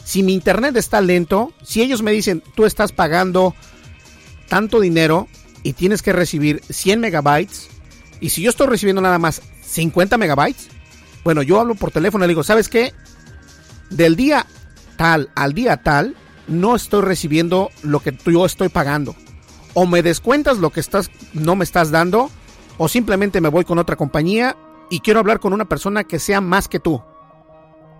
Si 0.04 0.22
mi 0.22 0.34
internet 0.34 0.76
está 0.76 1.00
lento, 1.00 1.52
si 1.62 1.80
ellos 1.80 2.02
me 2.02 2.10
dicen, 2.10 2.42
tú 2.56 2.64
estás 2.64 2.92
pagando 2.92 3.54
tanto 4.48 4.80
dinero 4.80 5.28
y 5.62 5.74
tienes 5.74 6.02
que 6.02 6.12
recibir 6.12 6.60
100 6.68 7.00
megabytes, 7.00 7.68
y 8.20 8.30
si 8.30 8.42
yo 8.42 8.50
estoy 8.50 8.66
recibiendo 8.66 9.00
nada 9.00 9.18
más 9.18 9.40
50 9.62 10.18
megabytes, 10.18 10.68
bueno, 11.24 11.42
yo 11.42 11.60
hablo 11.60 11.76
por 11.76 11.92
teléfono 11.92 12.24
y 12.24 12.26
le 12.26 12.32
digo, 12.32 12.42
¿sabes 12.42 12.68
qué? 12.68 12.92
Del 13.92 14.16
día 14.16 14.46
tal 14.96 15.30
al 15.34 15.52
día 15.52 15.76
tal, 15.78 16.16
no 16.48 16.74
estoy 16.74 17.02
recibiendo 17.02 17.70
lo 17.82 18.00
que 18.00 18.16
yo 18.24 18.46
estoy 18.46 18.68
pagando. 18.68 19.14
O 19.74 19.86
me 19.86 20.02
descuentas 20.02 20.58
lo 20.58 20.70
que 20.70 20.80
estás, 20.80 21.10
no 21.32 21.56
me 21.56 21.64
estás 21.64 21.90
dando, 21.90 22.30
o 22.78 22.88
simplemente 22.88 23.40
me 23.40 23.48
voy 23.48 23.64
con 23.64 23.78
otra 23.78 23.96
compañía 23.96 24.56
y 24.90 25.00
quiero 25.00 25.20
hablar 25.20 25.40
con 25.40 25.52
una 25.52 25.66
persona 25.66 26.04
que 26.04 26.18
sea 26.18 26.40
más 26.40 26.68
que 26.68 26.80
tú. 26.80 27.02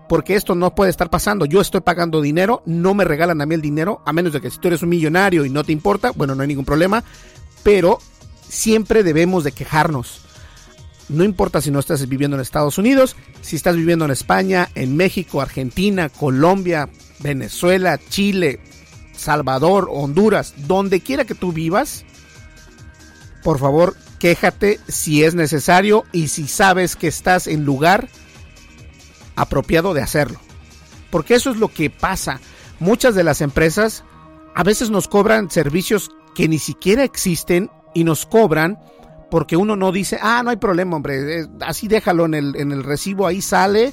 Porque 0.09 0.35
esto 0.35 0.55
no 0.55 0.75
puede 0.75 0.91
estar 0.91 1.09
pasando. 1.09 1.45
Yo 1.45 1.61
estoy 1.61 1.81
pagando 1.81 2.21
dinero, 2.21 2.61
no 2.65 2.93
me 2.93 3.05
regalan 3.05 3.41
a 3.41 3.45
mí 3.45 3.55
el 3.55 3.61
dinero, 3.61 4.01
a 4.05 4.13
menos 4.13 4.33
de 4.33 4.41
que 4.41 4.51
si 4.51 4.59
tú 4.59 4.67
eres 4.67 4.83
un 4.83 4.89
millonario 4.89 5.45
y 5.45 5.49
no 5.49 5.63
te 5.63 5.71
importa, 5.71 6.11
bueno, 6.11 6.35
no 6.35 6.41
hay 6.41 6.47
ningún 6.47 6.65
problema. 6.65 7.03
Pero 7.63 7.99
siempre 8.47 9.03
debemos 9.03 9.43
de 9.43 9.53
quejarnos. 9.53 10.22
No 11.09 11.23
importa 11.23 11.61
si 11.61 11.71
no 11.71 11.79
estás 11.79 12.07
viviendo 12.07 12.37
en 12.37 12.41
Estados 12.41 12.77
Unidos, 12.77 13.15
si 13.41 13.55
estás 13.55 13.75
viviendo 13.75 14.05
en 14.05 14.11
España, 14.11 14.69
en 14.75 14.95
México, 14.95 15.41
Argentina, 15.41 16.09
Colombia, 16.09 16.89
Venezuela, 17.19 17.99
Chile, 18.09 18.59
Salvador, 19.15 19.89
Honduras, 19.91 20.53
donde 20.67 21.01
quiera 21.01 21.25
que 21.25 21.35
tú 21.35 21.51
vivas, 21.51 22.05
por 23.43 23.59
favor, 23.59 23.95
quéjate 24.19 24.79
si 24.87 25.23
es 25.23 25.35
necesario 25.35 26.05
y 26.13 26.29
si 26.29 26.47
sabes 26.47 26.95
que 26.95 27.07
estás 27.07 27.47
en 27.47 27.65
lugar 27.65 28.07
apropiado 29.35 29.93
de 29.93 30.01
hacerlo. 30.01 30.39
Porque 31.09 31.35
eso 31.35 31.51
es 31.51 31.57
lo 31.57 31.67
que 31.67 31.89
pasa. 31.89 32.39
Muchas 32.79 33.15
de 33.15 33.23
las 33.23 33.41
empresas 33.41 34.03
a 34.55 34.63
veces 34.63 34.89
nos 34.89 35.07
cobran 35.07 35.49
servicios 35.49 36.09
que 36.35 36.47
ni 36.47 36.59
siquiera 36.59 37.03
existen 37.03 37.69
y 37.93 38.03
nos 38.03 38.25
cobran 38.25 38.79
porque 39.33 39.57
uno 39.57 39.75
no 39.75 39.91
dice, 39.91 40.19
ah, 40.21 40.43
no 40.43 40.51
hay 40.51 40.57
problema, 40.57 40.95
hombre, 40.95 41.39
eh, 41.39 41.47
así 41.61 41.87
déjalo 41.87 42.25
en 42.25 42.35
el, 42.35 42.55
en 42.55 42.71
el 42.71 42.83
recibo, 42.83 43.25
ahí 43.25 43.41
sale, 43.41 43.91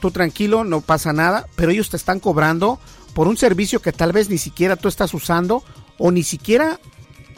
tú 0.00 0.10
tranquilo, 0.10 0.64
no 0.64 0.80
pasa 0.80 1.12
nada, 1.12 1.46
pero 1.54 1.70
ellos 1.70 1.90
te 1.90 1.96
están 1.96 2.18
cobrando 2.18 2.80
por 3.14 3.28
un 3.28 3.36
servicio 3.36 3.80
que 3.80 3.92
tal 3.92 4.10
vez 4.10 4.28
ni 4.30 4.36
siquiera 4.36 4.74
tú 4.74 4.88
estás 4.88 5.14
usando 5.14 5.62
o 5.96 6.10
ni 6.10 6.24
siquiera 6.24 6.80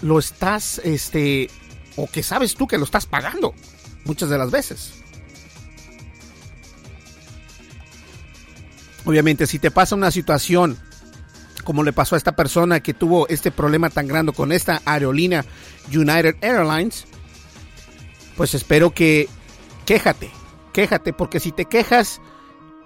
lo 0.01 0.19
estás, 0.19 0.81
este, 0.83 1.51
o 1.97 2.11
que 2.11 2.23
sabes 2.23 2.55
tú 2.55 2.67
que 2.67 2.79
lo 2.79 2.85
estás 2.85 3.05
pagando 3.05 3.53
muchas 4.07 4.31
de 4.31 4.39
las 4.39 4.51
veces. 4.51 4.95
Obviamente, 9.05 9.47
si 9.47 9.59
te 9.59 9.71
pasa 9.71 9.95
una 9.95 10.11
situación 10.11 10.79
como 11.65 11.85
le 11.85 11.93
pasó 11.93 12.15
a 12.15 12.19
esta 12.19 12.35
persona 12.35 12.81
que 12.81 12.95
tuvo 12.95 13.29
este 13.29 13.51
problema 13.51 13.91
tan 13.91 14.09
grande 14.09 14.33
con 14.33 14.53
esta 14.53 14.81
aerolínea 14.87 15.45
United 15.95 16.37
Airlines, 16.41 17.05
pues 18.43 18.55
espero 18.55 18.91
que 18.91 19.29
quéjate, 19.87 20.29
quéjate, 20.73 21.13
porque 21.13 21.39
si 21.39 21.53
te 21.53 21.67
quejas, 21.67 22.21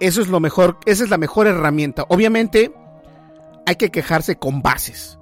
eso 0.00 0.20
es 0.20 0.28
lo 0.28 0.38
mejor, 0.38 0.76
esa 0.84 1.02
es 1.02 1.08
la 1.08 1.16
mejor 1.16 1.46
herramienta. 1.46 2.04
Obviamente, 2.10 2.74
hay 3.64 3.76
que 3.76 3.90
quejarse 3.90 4.36
con 4.36 4.60
bases. 4.60 5.16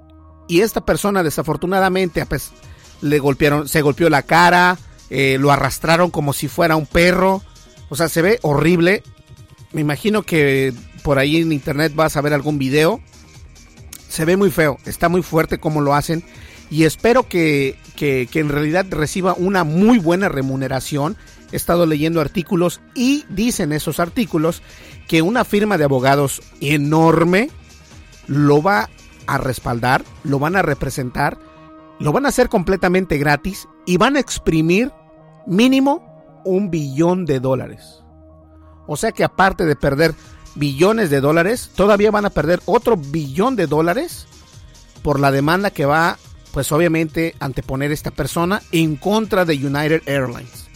Y 0.49 0.59
esta 0.59 0.81
persona, 0.81 1.23
desafortunadamente, 1.23 2.25
pues, 2.25 2.51
le 2.99 3.17
golpearon, 3.19 3.69
se 3.69 3.81
golpeó 3.81 4.09
la 4.09 4.23
cara, 4.23 4.77
eh, 5.09 5.37
lo 5.39 5.53
arrastraron 5.53 6.11
como 6.11 6.33
si 6.33 6.49
fuera 6.49 6.75
un 6.75 6.85
perro. 6.85 7.41
O 7.87 7.95
sea, 7.95 8.09
se 8.09 8.21
ve 8.21 8.39
horrible. 8.41 9.03
Me 9.71 9.79
imagino 9.79 10.23
que 10.23 10.73
por 11.01 11.17
ahí 11.17 11.37
en 11.37 11.53
internet 11.53 11.95
vas 11.95 12.17
a 12.17 12.21
ver 12.21 12.33
algún 12.33 12.57
video 12.57 12.99
se 14.09 14.25
ve 14.25 14.35
muy 14.35 14.51
feo, 14.51 14.79
está 14.85 15.07
muy 15.07 15.23
fuerte 15.23 15.59
como 15.59 15.79
lo 15.79 15.93
hacen 15.93 16.25
y 16.69 16.83
espero 16.83 17.27
que, 17.27 17.77
que, 17.95 18.27
en 18.33 18.49
realidad 18.49 18.85
reciba 18.89 19.33
una 19.33 19.63
muy 19.63 19.99
buena 19.99 20.29
remuneración. 20.29 21.17
He 21.51 21.55
estado 21.55 21.85
leyendo 21.85 22.21
artículos 22.21 22.81
y 22.93 23.25
dicen 23.29 23.71
esos 23.71 23.99
artículos 23.99 24.61
que 25.07 25.21
una 25.21 25.45
firma 25.45 25.77
de 25.77 25.85
abogados 25.85 26.41
enorme 26.61 27.49
lo 28.27 28.61
va 28.61 28.89
a 29.27 29.37
respaldar, 29.37 30.03
lo 30.23 30.39
van 30.39 30.55
a 30.55 30.61
representar, 30.61 31.37
lo 31.99 32.11
van 32.11 32.25
a 32.25 32.29
hacer 32.29 32.49
completamente 32.49 33.17
gratis 33.17 33.67
y 33.85 33.97
van 33.97 34.15
a 34.15 34.19
exprimir 34.19 34.91
mínimo 35.47 36.41
un 36.43 36.69
billón 36.69 37.25
de 37.25 37.39
dólares. 37.39 38.03
O 38.87 38.97
sea 38.97 39.11
que 39.11 39.23
aparte 39.23 39.65
de 39.65 39.75
perder 39.75 40.13
billones 40.55 41.09
de 41.09 41.21
dólares, 41.21 41.71
todavía 41.75 42.11
van 42.11 42.25
a 42.25 42.29
perder 42.29 42.61
otro 42.65 42.97
billón 42.97 43.55
de 43.55 43.67
dólares 43.67 44.27
por 45.01 45.19
la 45.19 45.31
demanda 45.31 45.69
que 45.69 45.85
va, 45.85 46.17
pues 46.55 46.71
obviamente, 46.71 47.35
anteponer 47.41 47.91
esta 47.91 48.11
persona 48.11 48.61
en 48.71 48.95
contra 48.95 49.43
de 49.43 49.55
United 49.55 50.03
Airlines. 50.05 50.67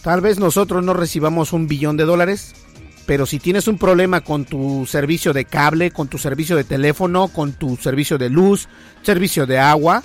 Tal 0.00 0.20
vez 0.20 0.38
nosotros 0.38 0.84
no 0.84 0.94
recibamos 0.94 1.52
un 1.52 1.66
billón 1.66 1.96
de 1.96 2.04
dólares, 2.04 2.54
pero 3.04 3.26
si 3.26 3.40
tienes 3.40 3.66
un 3.66 3.78
problema 3.78 4.20
con 4.20 4.44
tu 4.44 4.86
servicio 4.86 5.32
de 5.32 5.44
cable, 5.44 5.90
con 5.90 6.06
tu 6.06 6.18
servicio 6.18 6.54
de 6.54 6.62
teléfono, 6.62 7.26
con 7.26 7.54
tu 7.54 7.74
servicio 7.78 8.16
de 8.16 8.30
luz, 8.30 8.68
servicio 9.02 9.44
de 9.44 9.58
agua, 9.58 10.04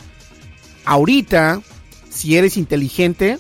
ahorita, 0.84 1.62
si 2.10 2.38
eres 2.38 2.58
inteligente, 2.58 3.38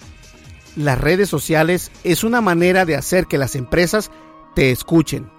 las 0.75 1.01
redes 1.01 1.27
sociales 1.27 1.91
es 2.03 2.23
una 2.23 2.39
manera 2.39 2.85
de 2.85 2.95
hacer 2.95 3.25
que 3.25 3.39
las 3.39 3.55
empresas 3.55 4.11
te 4.53 4.69
escuchen. 4.69 5.31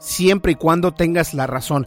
Siempre 0.00 0.50
y 0.50 0.56
cuando 0.56 0.94
tengas 0.94 1.32
la 1.32 1.46
razón. 1.46 1.86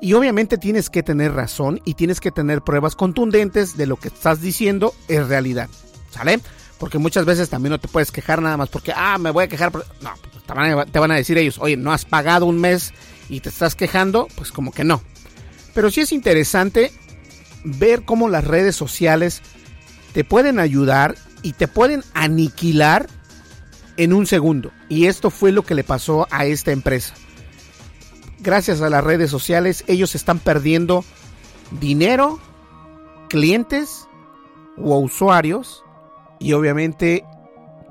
Y 0.00 0.14
obviamente 0.14 0.58
tienes 0.58 0.88
que 0.90 1.02
tener 1.02 1.32
razón 1.32 1.80
y 1.84 1.94
tienes 1.94 2.20
que 2.20 2.30
tener 2.30 2.62
pruebas 2.62 2.96
contundentes 2.96 3.76
de 3.76 3.86
lo 3.86 3.96
que 3.96 4.08
estás 4.08 4.40
diciendo 4.40 4.94
es 5.08 5.28
realidad. 5.28 5.68
¿Sale? 6.10 6.40
Porque 6.78 6.98
muchas 6.98 7.24
veces 7.26 7.50
también 7.50 7.72
no 7.72 7.78
te 7.78 7.88
puedes 7.88 8.10
quejar 8.10 8.40
nada 8.40 8.56
más 8.56 8.70
porque, 8.70 8.92
ah, 8.96 9.18
me 9.18 9.30
voy 9.30 9.44
a 9.44 9.48
quejar. 9.48 9.70
No, 9.72 10.14
te 10.46 10.54
van, 10.54 10.78
a, 10.78 10.86
te 10.86 10.98
van 10.98 11.10
a 11.10 11.16
decir 11.16 11.36
ellos, 11.36 11.58
oye, 11.58 11.76
no 11.76 11.92
has 11.92 12.04
pagado 12.04 12.46
un 12.46 12.58
mes 12.58 12.92
y 13.28 13.40
te 13.40 13.50
estás 13.50 13.74
quejando, 13.74 14.26
pues 14.36 14.50
como 14.50 14.72
que 14.72 14.84
no. 14.84 15.02
Pero 15.74 15.90
sí 15.90 16.00
es 16.00 16.12
interesante 16.12 16.90
ver 17.62 18.04
cómo 18.04 18.28
las 18.28 18.44
redes 18.44 18.74
sociales 18.74 19.42
te 20.12 20.24
pueden 20.24 20.58
ayudar 20.58 21.16
y 21.42 21.52
te 21.52 21.68
pueden 21.68 22.02
aniquilar 22.14 23.06
en 23.96 24.12
un 24.12 24.26
segundo. 24.26 24.72
Y 24.88 25.06
esto 25.06 25.30
fue 25.30 25.52
lo 25.52 25.62
que 25.62 25.74
le 25.74 25.84
pasó 25.84 26.26
a 26.30 26.46
esta 26.46 26.72
empresa. 26.72 27.14
Gracias 28.42 28.80
a 28.80 28.88
las 28.88 29.04
redes 29.04 29.30
sociales, 29.30 29.84
ellos 29.86 30.14
están 30.14 30.38
perdiendo 30.38 31.04
dinero, 31.78 32.38
clientes 33.28 34.08
o 34.78 34.98
usuarios. 34.98 35.84
Y 36.38 36.54
obviamente, 36.54 37.24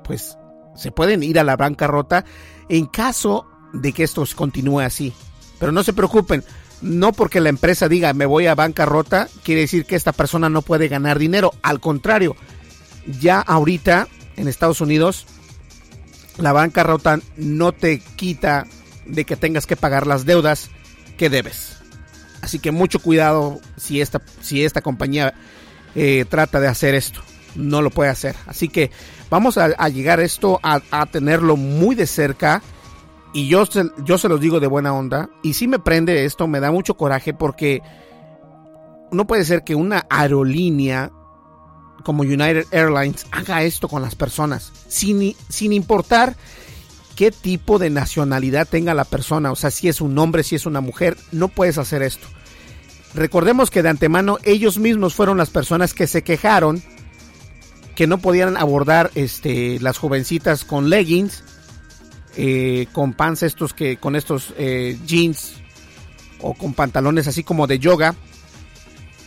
pues 0.02 0.36
se 0.74 0.90
pueden 0.90 1.22
ir 1.22 1.38
a 1.38 1.44
la 1.44 1.56
bancarrota 1.56 2.24
en 2.68 2.86
caso 2.86 3.46
de 3.72 3.92
que 3.92 4.02
esto 4.02 4.24
continúe 4.34 4.80
así. 4.80 5.12
Pero 5.60 5.70
no 5.70 5.84
se 5.84 5.92
preocupen, 5.92 6.42
no 6.82 7.12
porque 7.12 7.40
la 7.40 7.48
empresa 7.48 7.88
diga 7.88 8.12
me 8.12 8.26
voy 8.26 8.46
a 8.46 8.54
bancarrota, 8.54 9.28
quiere 9.44 9.62
decir 9.62 9.84
que 9.84 9.94
esta 9.94 10.12
persona 10.12 10.48
no 10.48 10.62
puede 10.62 10.88
ganar 10.88 11.18
dinero. 11.18 11.52
Al 11.62 11.78
contrario, 11.78 12.34
ya 13.20 13.40
ahorita 13.40 14.08
en 14.36 14.48
Estados 14.48 14.80
Unidos 14.80 15.26
la 16.38 16.52
bancarrota 16.52 17.20
no 17.36 17.72
te 17.72 18.00
quita 18.16 18.66
de 19.10 19.24
que 19.24 19.36
tengas 19.36 19.66
que 19.66 19.76
pagar 19.76 20.06
las 20.06 20.24
deudas 20.24 20.70
que 21.16 21.30
debes. 21.30 21.76
Así 22.42 22.58
que 22.58 22.70
mucho 22.70 22.98
cuidado 23.00 23.60
si 23.76 24.00
esta, 24.00 24.22
si 24.40 24.64
esta 24.64 24.80
compañía 24.80 25.34
eh, 25.94 26.24
trata 26.28 26.60
de 26.60 26.68
hacer 26.68 26.94
esto. 26.94 27.20
No 27.54 27.82
lo 27.82 27.90
puede 27.90 28.10
hacer. 28.10 28.36
Así 28.46 28.68
que 28.68 28.90
vamos 29.28 29.58
a, 29.58 29.88
llegar 29.88 30.20
esto 30.20 30.60
a, 30.62 31.06
tenerlo 31.06 31.56
muy 31.56 31.94
de 31.94 32.06
cerca. 32.06 32.62
Y 33.32 33.48
yo 33.48 33.66
se, 33.66 33.84
yo 34.04 34.18
se 34.18 34.28
los 34.28 34.40
digo 34.40 34.60
de 34.60 34.66
buena 34.66 34.94
onda. 34.94 35.30
Y 35.42 35.54
si 35.54 35.68
me 35.68 35.78
prende 35.78 36.24
esto, 36.24 36.46
me 36.46 36.60
da 36.60 36.70
mucho 36.70 36.94
coraje 36.94 37.34
porque 37.34 37.82
no 39.10 39.26
puede 39.26 39.44
ser 39.44 39.64
que 39.64 39.74
una 39.74 40.06
aerolínea 40.08 41.10
como 42.04 42.22
United 42.22 42.66
Airlines 42.70 43.26
haga 43.30 43.62
esto 43.62 43.88
con 43.88 44.00
las 44.00 44.14
personas, 44.14 44.72
sin, 44.88 45.36
sin 45.48 45.72
importar 45.72 46.34
qué 47.20 47.30
tipo 47.30 47.78
de 47.78 47.90
nacionalidad 47.90 48.66
tenga 48.66 48.94
la 48.94 49.04
persona, 49.04 49.52
o 49.52 49.54
sea, 49.54 49.70
si 49.70 49.88
es 49.88 50.00
un 50.00 50.16
hombre, 50.16 50.42
si 50.42 50.56
es 50.56 50.64
una 50.64 50.80
mujer, 50.80 51.18
no 51.32 51.48
puedes 51.48 51.76
hacer 51.76 52.00
esto. 52.00 52.26
Recordemos 53.12 53.70
que 53.70 53.82
de 53.82 53.90
antemano 53.90 54.38
ellos 54.42 54.78
mismos 54.78 55.14
fueron 55.14 55.36
las 55.36 55.50
personas 55.50 55.92
que 55.92 56.06
se 56.06 56.22
quejaron 56.22 56.82
que 57.94 58.06
no 58.06 58.16
podían 58.16 58.56
abordar 58.56 59.10
este, 59.16 59.78
las 59.80 59.98
jovencitas 59.98 60.64
con 60.64 60.88
leggings, 60.88 61.44
eh, 62.38 62.86
con 62.90 63.12
pants 63.12 63.42
estos 63.42 63.74
que, 63.74 63.98
con 63.98 64.16
estos 64.16 64.54
eh, 64.56 64.98
jeans 65.04 65.56
o 66.40 66.54
con 66.54 66.72
pantalones 66.72 67.28
así 67.28 67.44
como 67.44 67.66
de 67.66 67.80
yoga, 67.80 68.14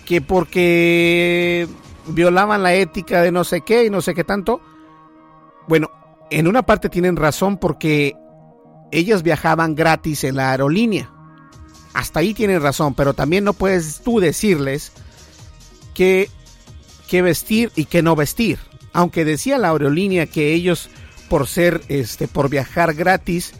que 0.05 0.19
porque 0.19 1.67
violaban 2.07 2.63
la 2.63 2.73
ética 2.73 3.21
de 3.21 3.31
no 3.31 3.43
sé 3.43 3.61
qué 3.61 3.85
y 3.85 3.91
no 3.91 4.01
sé 4.01 4.15
qué 4.15 4.23
tanto. 4.23 4.61
Bueno, 5.67 5.91
en 6.33 6.47
una 6.47 6.63
parte 6.63 6.89
tienen 6.89 7.15
razón 7.15 7.57
porque 7.57 8.15
ellas 8.91 9.23
viajaban 9.23 9.75
gratis 9.75 10.23
en 10.23 10.35
la 10.35 10.51
aerolínea. 10.51 11.11
Hasta 11.93 12.19
ahí 12.21 12.33
tienen 12.33 12.61
razón, 12.61 12.95
pero 12.95 13.13
también 13.13 13.43
no 13.43 13.53
puedes 13.53 14.01
tú 14.01 14.19
decirles 14.19 14.91
qué, 15.93 16.29
qué 17.07 17.21
vestir 17.21 17.71
y 17.75 17.85
qué 17.85 18.01
no 18.01 18.15
vestir. 18.15 18.57
Aunque 18.93 19.25
decía 19.25 19.57
la 19.57 19.69
aerolínea 19.69 20.25
que 20.25 20.53
ellos 20.53 20.89
por 21.29 21.47
ser 21.47 21.81
este 21.87 22.27
por 22.27 22.49
viajar 22.49 22.93
gratis 22.93 23.53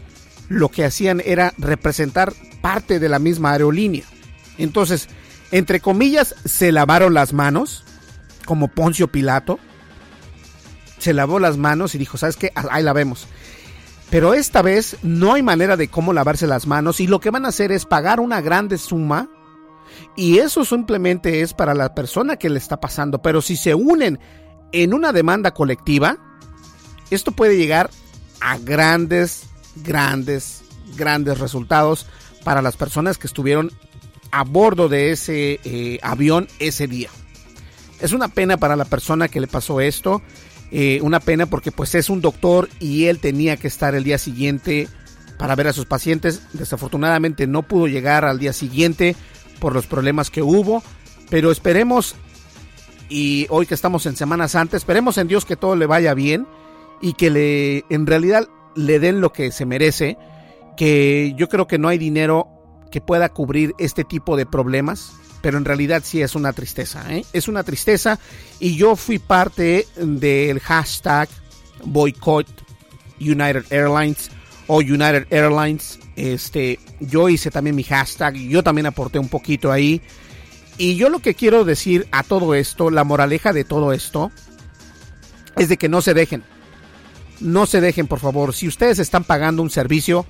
lo 0.48 0.68
que 0.68 0.84
hacían 0.84 1.22
era 1.24 1.54
representar 1.58 2.32
parte 2.60 2.98
de 2.98 3.08
la 3.08 3.18
misma 3.18 3.52
aerolínea. 3.52 4.04
Entonces, 4.58 5.08
entre 5.50 5.80
comillas, 5.80 6.34
se 6.44 6.72
lavaron 6.72 7.14
las 7.14 7.32
manos 7.32 7.84
como 8.44 8.68
Poncio 8.68 9.08
Pilato, 9.08 9.58
se 11.04 11.12
lavó 11.12 11.38
las 11.38 11.56
manos 11.58 11.94
y 11.94 11.98
dijo, 11.98 12.16
¿sabes 12.16 12.36
qué? 12.36 12.50
Ahí 12.54 12.82
la 12.82 12.92
vemos. 12.92 13.28
Pero 14.10 14.34
esta 14.34 14.62
vez 14.62 14.96
no 15.02 15.34
hay 15.34 15.42
manera 15.42 15.76
de 15.76 15.88
cómo 15.88 16.12
lavarse 16.12 16.46
las 16.46 16.66
manos 16.66 17.00
y 17.00 17.06
lo 17.06 17.20
que 17.20 17.30
van 17.30 17.44
a 17.44 17.48
hacer 17.48 17.72
es 17.72 17.84
pagar 17.84 18.20
una 18.20 18.40
grande 18.40 18.78
suma 18.78 19.28
y 20.16 20.38
eso 20.38 20.64
simplemente 20.64 21.42
es 21.42 21.52
para 21.52 21.74
la 21.74 21.94
persona 21.94 22.36
que 22.36 22.50
le 22.50 22.58
está 22.58 22.80
pasando. 22.80 23.20
Pero 23.20 23.42
si 23.42 23.56
se 23.56 23.74
unen 23.74 24.18
en 24.72 24.94
una 24.94 25.12
demanda 25.12 25.52
colectiva, 25.52 26.16
esto 27.10 27.32
puede 27.32 27.56
llegar 27.56 27.90
a 28.40 28.58
grandes, 28.58 29.44
grandes, 29.76 30.62
grandes 30.96 31.38
resultados 31.38 32.06
para 32.44 32.62
las 32.62 32.76
personas 32.76 33.18
que 33.18 33.26
estuvieron 33.26 33.72
a 34.30 34.44
bordo 34.44 34.88
de 34.88 35.12
ese 35.12 35.60
eh, 35.64 35.98
avión 36.02 36.48
ese 36.58 36.86
día. 36.86 37.10
Es 38.00 38.12
una 38.12 38.28
pena 38.28 38.56
para 38.56 38.76
la 38.76 38.84
persona 38.84 39.28
que 39.28 39.40
le 39.40 39.46
pasó 39.46 39.80
esto. 39.80 40.22
Eh, 40.76 41.00
una 41.02 41.20
pena 41.20 41.46
porque 41.46 41.70
pues 41.70 41.94
es 41.94 42.10
un 42.10 42.20
doctor 42.20 42.68
y 42.80 43.04
él 43.04 43.20
tenía 43.20 43.56
que 43.56 43.68
estar 43.68 43.94
el 43.94 44.02
día 44.02 44.18
siguiente 44.18 44.88
para 45.38 45.54
ver 45.54 45.68
a 45.68 45.72
sus 45.72 45.86
pacientes. 45.86 46.42
Desafortunadamente 46.52 47.46
no 47.46 47.62
pudo 47.62 47.86
llegar 47.86 48.24
al 48.24 48.40
día 48.40 48.52
siguiente 48.52 49.14
por 49.60 49.72
los 49.72 49.86
problemas 49.86 50.30
que 50.30 50.42
hubo. 50.42 50.82
Pero 51.30 51.52
esperemos, 51.52 52.16
y 53.08 53.46
hoy 53.50 53.66
que 53.66 53.74
estamos 53.74 54.04
en 54.06 54.16
Semana 54.16 54.48
Santa, 54.48 54.76
esperemos 54.76 55.16
en 55.16 55.28
Dios 55.28 55.44
que 55.44 55.54
todo 55.54 55.76
le 55.76 55.86
vaya 55.86 56.12
bien 56.12 56.44
y 57.00 57.12
que 57.12 57.30
le, 57.30 57.84
en 57.88 58.04
realidad 58.04 58.48
le 58.74 58.98
den 58.98 59.20
lo 59.20 59.32
que 59.32 59.52
se 59.52 59.66
merece. 59.66 60.18
Que 60.76 61.34
yo 61.36 61.48
creo 61.48 61.68
que 61.68 61.78
no 61.78 61.86
hay 61.86 61.98
dinero 61.98 62.48
que 62.90 63.00
pueda 63.00 63.28
cubrir 63.28 63.74
este 63.78 64.02
tipo 64.02 64.36
de 64.36 64.44
problemas 64.44 65.12
pero 65.44 65.58
en 65.58 65.66
realidad 65.66 66.02
sí 66.02 66.22
es 66.22 66.36
una 66.36 66.54
tristeza, 66.54 67.04
¿eh? 67.14 67.22
es 67.34 67.48
una 67.48 67.64
tristeza 67.64 68.18
y 68.60 68.76
yo 68.76 68.96
fui 68.96 69.18
parte 69.18 69.86
del 69.94 70.58
hashtag 70.58 71.28
boycott 71.84 72.46
United 73.20 73.66
Airlines 73.68 74.30
o 74.68 74.78
United 74.78 75.26
Airlines, 75.28 75.98
este, 76.16 76.80
yo 76.98 77.28
hice 77.28 77.50
también 77.50 77.76
mi 77.76 77.82
hashtag, 77.82 78.36
yo 78.36 78.62
también 78.62 78.86
aporté 78.86 79.18
un 79.18 79.28
poquito 79.28 79.70
ahí. 79.70 80.00
Y 80.78 80.96
yo 80.96 81.10
lo 81.10 81.18
que 81.18 81.34
quiero 81.34 81.66
decir 81.66 82.08
a 82.10 82.22
todo 82.22 82.54
esto, 82.54 82.88
la 82.88 83.04
moraleja 83.04 83.52
de 83.52 83.64
todo 83.64 83.92
esto, 83.92 84.32
es 85.58 85.68
de 85.68 85.76
que 85.76 85.90
no 85.90 86.00
se 86.00 86.14
dejen, 86.14 86.42
no 87.40 87.66
se 87.66 87.82
dejen 87.82 88.06
por 88.06 88.20
favor, 88.20 88.54
si 88.54 88.66
ustedes 88.66 88.98
están 88.98 89.24
pagando 89.24 89.60
un 89.60 89.68
servicio, 89.68 90.24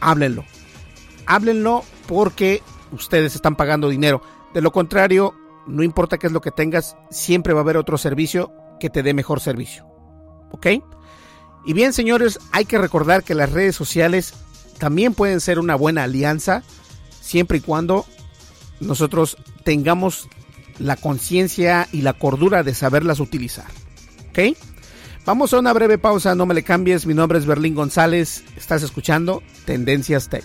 háblenlo, 0.00 0.46
háblenlo 1.26 1.84
porque 2.06 2.62
ustedes 2.92 3.34
están 3.34 3.56
pagando 3.56 3.88
dinero. 3.88 4.22
De 4.54 4.60
lo 4.60 4.72
contrario, 4.72 5.34
no 5.66 5.82
importa 5.82 6.18
qué 6.18 6.26
es 6.26 6.32
lo 6.32 6.40
que 6.40 6.50
tengas, 6.50 6.96
siempre 7.10 7.52
va 7.52 7.60
a 7.60 7.62
haber 7.62 7.76
otro 7.76 7.98
servicio 7.98 8.52
que 8.78 8.90
te 8.90 9.02
dé 9.02 9.14
mejor 9.14 9.40
servicio. 9.40 9.86
¿Ok? 10.50 10.66
Y 11.64 11.72
bien, 11.72 11.92
señores, 11.92 12.38
hay 12.50 12.64
que 12.64 12.78
recordar 12.78 13.22
que 13.22 13.34
las 13.34 13.52
redes 13.52 13.76
sociales 13.76 14.34
también 14.78 15.14
pueden 15.14 15.40
ser 15.40 15.58
una 15.58 15.76
buena 15.76 16.02
alianza, 16.02 16.62
siempre 17.20 17.58
y 17.58 17.60
cuando 17.60 18.04
nosotros 18.80 19.36
tengamos 19.64 20.28
la 20.78 20.96
conciencia 20.96 21.88
y 21.92 22.02
la 22.02 22.14
cordura 22.14 22.62
de 22.62 22.74
saberlas 22.74 23.20
utilizar. 23.20 23.66
¿Ok? 24.30 24.56
Vamos 25.24 25.52
a 25.52 25.60
una 25.60 25.72
breve 25.72 25.98
pausa, 25.98 26.34
no 26.34 26.46
me 26.46 26.54
le 26.54 26.64
cambies, 26.64 27.06
mi 27.06 27.14
nombre 27.14 27.38
es 27.38 27.46
Berlín 27.46 27.76
González, 27.76 28.42
estás 28.56 28.82
escuchando 28.82 29.40
Tendencias 29.64 30.28
Tech. 30.28 30.44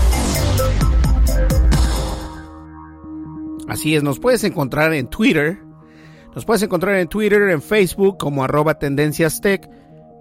Así 3.71 3.95
es, 3.95 4.03
nos 4.03 4.19
puedes 4.19 4.43
encontrar 4.43 4.93
en 4.93 5.07
Twitter. 5.07 5.57
Nos 6.35 6.43
puedes 6.43 6.61
encontrar 6.61 6.97
en 6.97 7.07
Twitter, 7.07 7.43
en 7.43 7.61
Facebook 7.61 8.17
como 8.17 8.43
arroba 8.43 8.77
Tendencias 8.77 9.39
Tech. 9.39 9.65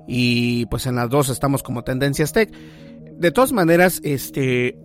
Y 0.07 0.67
pues 0.67 0.87
en 0.87 0.95
las 0.95 1.11
dos 1.11 1.29
estamos 1.31 1.65
como 1.65 1.83
Tendencias 1.83 2.33
Tech. 2.33 2.49
De 2.53 3.33
todas 3.33 3.51
maneras, 3.51 4.01
este... 4.05 4.79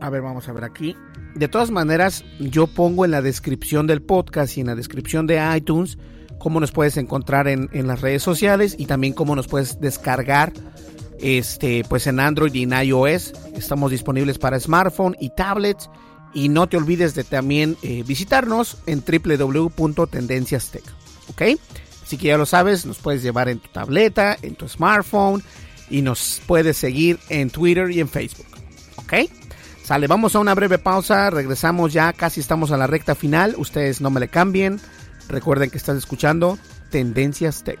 A 0.00 0.10
ver, 0.10 0.22
vamos 0.22 0.48
a 0.48 0.52
ver 0.52 0.64
aquí. 0.64 0.96
De 1.36 1.46
todas 1.46 1.70
maneras, 1.70 2.24
yo 2.40 2.66
pongo 2.66 3.04
en 3.04 3.12
la 3.12 3.22
descripción 3.22 3.86
del 3.86 4.02
podcast 4.02 4.58
y 4.58 4.62
en 4.62 4.66
la 4.66 4.74
descripción 4.74 5.28
de 5.28 5.40
iTunes 5.56 5.96
cómo 6.40 6.58
nos 6.58 6.72
puedes 6.72 6.96
encontrar 6.96 7.46
en, 7.46 7.68
en 7.72 7.86
las 7.86 8.00
redes 8.00 8.24
sociales 8.24 8.74
y 8.76 8.86
también 8.86 9.12
cómo 9.12 9.36
nos 9.36 9.46
puedes 9.46 9.78
descargar 9.78 10.52
este, 11.20 11.84
pues 11.88 12.08
en 12.08 12.18
Android 12.18 12.52
y 12.54 12.64
en 12.64 12.72
iOS. 12.72 13.34
Estamos 13.54 13.92
disponibles 13.92 14.38
para 14.38 14.58
smartphone 14.58 15.16
y 15.20 15.30
tablets. 15.30 15.88
Y 16.32 16.48
no 16.48 16.68
te 16.68 16.76
olvides 16.76 17.14
de 17.14 17.24
también 17.24 17.76
eh, 17.82 18.04
visitarnos 18.06 18.78
en 18.86 19.02
www.tendenciastech. 19.04 20.84
¿Ok? 21.28 21.42
Así 22.04 22.16
que 22.18 22.28
ya 22.28 22.38
lo 22.38 22.46
sabes, 22.46 22.86
nos 22.86 22.98
puedes 22.98 23.22
llevar 23.22 23.48
en 23.48 23.60
tu 23.60 23.68
tableta, 23.68 24.36
en 24.42 24.56
tu 24.56 24.68
smartphone 24.68 25.42
y 25.88 26.02
nos 26.02 26.40
puedes 26.46 26.76
seguir 26.76 27.18
en 27.28 27.50
Twitter 27.50 27.90
y 27.90 28.00
en 28.00 28.08
Facebook. 28.08 28.46
¿Ok? 28.96 29.14
Sale, 29.84 30.06
vamos 30.06 30.34
a 30.34 30.40
una 30.40 30.54
breve 30.54 30.78
pausa, 30.78 31.30
regresamos 31.30 31.92
ya, 31.92 32.12
casi 32.12 32.40
estamos 32.40 32.70
a 32.70 32.76
la 32.76 32.86
recta 32.86 33.14
final, 33.14 33.54
ustedes 33.58 34.00
no 34.00 34.10
me 34.10 34.20
le 34.20 34.28
cambien, 34.28 34.80
recuerden 35.28 35.70
que 35.70 35.78
estás 35.78 35.96
escuchando 35.96 36.58
Tendencias 36.90 37.64
Tech. 37.64 37.80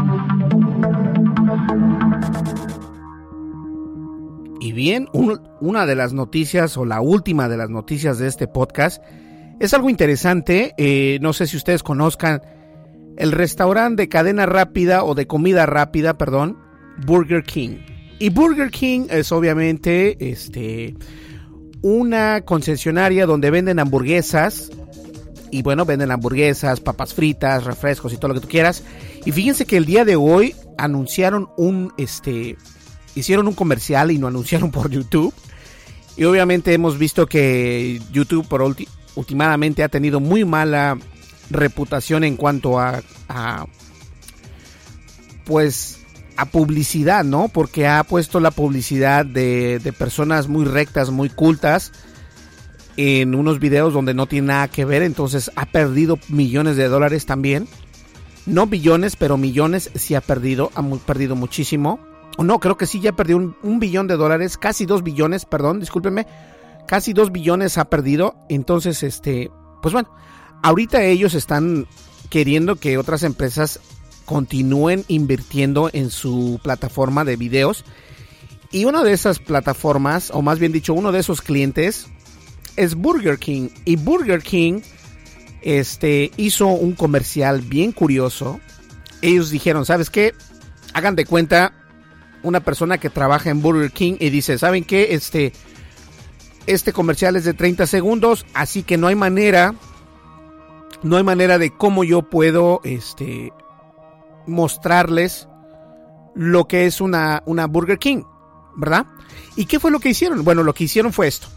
Bien, 4.83 5.07
una 5.59 5.85
de 5.85 5.93
las 5.93 6.11
noticias 6.11 6.75
o 6.75 6.85
la 6.85 7.01
última 7.01 7.47
de 7.47 7.55
las 7.55 7.69
noticias 7.69 8.17
de 8.17 8.27
este 8.27 8.47
podcast 8.47 8.99
es 9.59 9.75
algo 9.75 9.91
interesante. 9.91 10.73
Eh, 10.75 11.19
no 11.21 11.33
sé 11.33 11.45
si 11.45 11.55
ustedes 11.55 11.83
conozcan 11.83 12.41
el 13.15 13.31
restaurante 13.31 14.01
de 14.01 14.09
cadena 14.09 14.47
rápida 14.47 15.03
o 15.03 15.13
de 15.13 15.27
comida 15.27 15.67
rápida, 15.67 16.17
perdón, 16.17 16.57
Burger 17.05 17.43
King. 17.43 17.77
Y 18.17 18.29
Burger 18.31 18.71
King 18.71 19.05
es 19.11 19.31
obviamente 19.31 20.17
este, 20.31 20.95
una 21.83 22.41
concesionaria 22.41 23.27
donde 23.27 23.51
venden 23.51 23.77
hamburguesas. 23.77 24.71
Y 25.51 25.61
bueno, 25.61 25.85
venden 25.85 26.09
hamburguesas, 26.09 26.79
papas 26.79 27.13
fritas, 27.13 27.65
refrescos 27.65 28.13
y 28.13 28.17
todo 28.17 28.29
lo 28.29 28.33
que 28.33 28.41
tú 28.41 28.47
quieras. 28.47 28.83
Y 29.25 29.31
fíjense 29.31 29.67
que 29.67 29.77
el 29.77 29.85
día 29.85 30.05
de 30.05 30.15
hoy 30.15 30.55
anunciaron 30.79 31.49
un, 31.55 31.93
este, 31.99 32.57
hicieron 33.15 33.47
un 33.47 33.53
comercial 33.53 34.11
y 34.11 34.17
lo 34.17 34.27
anunciaron 34.27 34.71
por 34.71 34.89
YouTube. 34.89 35.33
Y 36.17 36.25
obviamente 36.25 36.73
hemos 36.73 36.97
visto 36.97 37.25
que 37.25 38.01
YouTube 38.11 38.47
por 38.47 38.61
últimamente 39.15 39.83
ha 39.83 39.89
tenido 39.89 40.19
muy 40.19 40.45
mala 40.45 40.97
reputación 41.49 42.23
en 42.23 42.37
cuanto 42.37 42.79
a, 42.79 43.01
a, 43.29 43.65
pues 45.45 45.99
a 46.37 46.45
publicidad, 46.45 47.23
¿no? 47.23 47.47
Porque 47.47 47.87
ha 47.87 48.03
puesto 48.03 48.39
la 48.39 48.51
publicidad 48.51 49.25
de, 49.25 49.79
de 49.79 49.93
personas 49.93 50.47
muy 50.47 50.65
rectas, 50.65 51.09
muy 51.11 51.29
cultas 51.29 51.91
en 52.97 53.35
unos 53.35 53.59
videos 53.59 53.93
donde 53.93 54.13
no 54.13 54.27
tiene 54.27 54.47
nada 54.47 54.67
que 54.67 54.85
ver, 54.85 55.01
entonces 55.01 55.49
ha 55.55 55.65
perdido 55.65 56.19
millones 56.29 56.75
de 56.75 56.87
dólares 56.87 57.25
también. 57.25 57.67
No 58.45 58.67
billones, 58.67 59.15
pero 59.15 59.37
millones 59.37 59.91
sí 59.95 60.15
ha 60.15 60.21
perdido, 60.21 60.71
ha 60.75 60.83
perdido 60.83 61.35
muchísimo 61.35 61.99
no, 62.43 62.59
creo 62.59 62.77
que 62.77 62.85
sí, 62.85 62.99
ya 62.99 63.11
perdió 63.13 63.37
un, 63.37 63.79
billón 63.79 64.07
de 64.07 64.17
dólares, 64.17 64.57
casi 64.57 64.85
dos 64.85 65.03
billones, 65.03 65.45
perdón, 65.45 65.79
discúlpeme, 65.79 66.27
casi 66.87 67.13
dos 67.13 67.31
billones 67.31 67.77
ha 67.77 67.85
perdido. 67.85 68.35
Entonces, 68.49 69.03
este, 69.03 69.51
pues 69.81 69.93
bueno, 69.93 70.09
ahorita 70.63 71.03
ellos 71.03 71.33
están 71.33 71.87
queriendo 72.29 72.77
que 72.77 72.97
otras 72.97 73.23
empresas 73.23 73.79
continúen 74.25 75.03
invirtiendo 75.07 75.89
en 75.91 76.09
su 76.09 76.59
plataforma 76.63 77.25
de 77.25 77.35
videos. 77.35 77.83
Y 78.71 78.85
una 78.85 79.03
de 79.03 79.11
esas 79.11 79.39
plataformas, 79.39 80.31
o 80.33 80.41
más 80.41 80.57
bien 80.57 80.71
dicho, 80.71 80.93
uno 80.93 81.11
de 81.11 81.19
esos 81.19 81.41
clientes 81.41 82.07
es 82.77 82.95
Burger 82.95 83.37
King. 83.37 83.69
Y 83.83 83.97
Burger 83.97 84.41
King 84.41 84.81
este, 85.61 86.31
hizo 86.37 86.67
un 86.67 86.93
comercial 86.93 87.61
bien 87.61 87.91
curioso. 87.91 88.61
Ellos 89.21 89.49
dijeron, 89.49 89.85
¿sabes 89.85 90.09
qué? 90.09 90.33
Hagan 90.93 91.15
de 91.15 91.25
cuenta 91.25 91.73
una 92.43 92.59
persona 92.59 92.97
que 92.97 93.09
trabaja 93.09 93.49
en 93.49 93.61
Burger 93.61 93.91
King 93.91 94.15
y 94.19 94.29
dice, 94.29 94.57
¿saben 94.57 94.83
qué? 94.83 95.13
Este, 95.13 95.53
este 96.67 96.93
comercial 96.93 97.35
es 97.35 97.45
de 97.45 97.53
30 97.53 97.87
segundos, 97.87 98.45
así 98.53 98.83
que 98.83 98.97
no 98.97 99.07
hay 99.07 99.15
manera 99.15 99.75
no 101.03 101.17
hay 101.17 101.23
manera 101.23 101.57
de 101.57 101.71
cómo 101.71 102.03
yo 102.03 102.21
puedo 102.23 102.81
este, 102.83 103.51
mostrarles 104.45 105.47
lo 106.35 106.67
que 106.67 106.85
es 106.85 107.01
una, 107.01 107.41
una 107.45 107.67
Burger 107.67 107.97
King, 107.97 108.23
¿verdad? 108.75 109.05
¿Y 109.55 109.65
qué 109.65 109.79
fue 109.79 109.91
lo 109.91 109.99
que 109.99 110.09
hicieron? 110.09 110.43
Bueno, 110.43 110.63
lo 110.63 110.73
que 110.73 110.85
hicieron 110.85 111.11
fue 111.11 111.27
esto. 111.27 111.47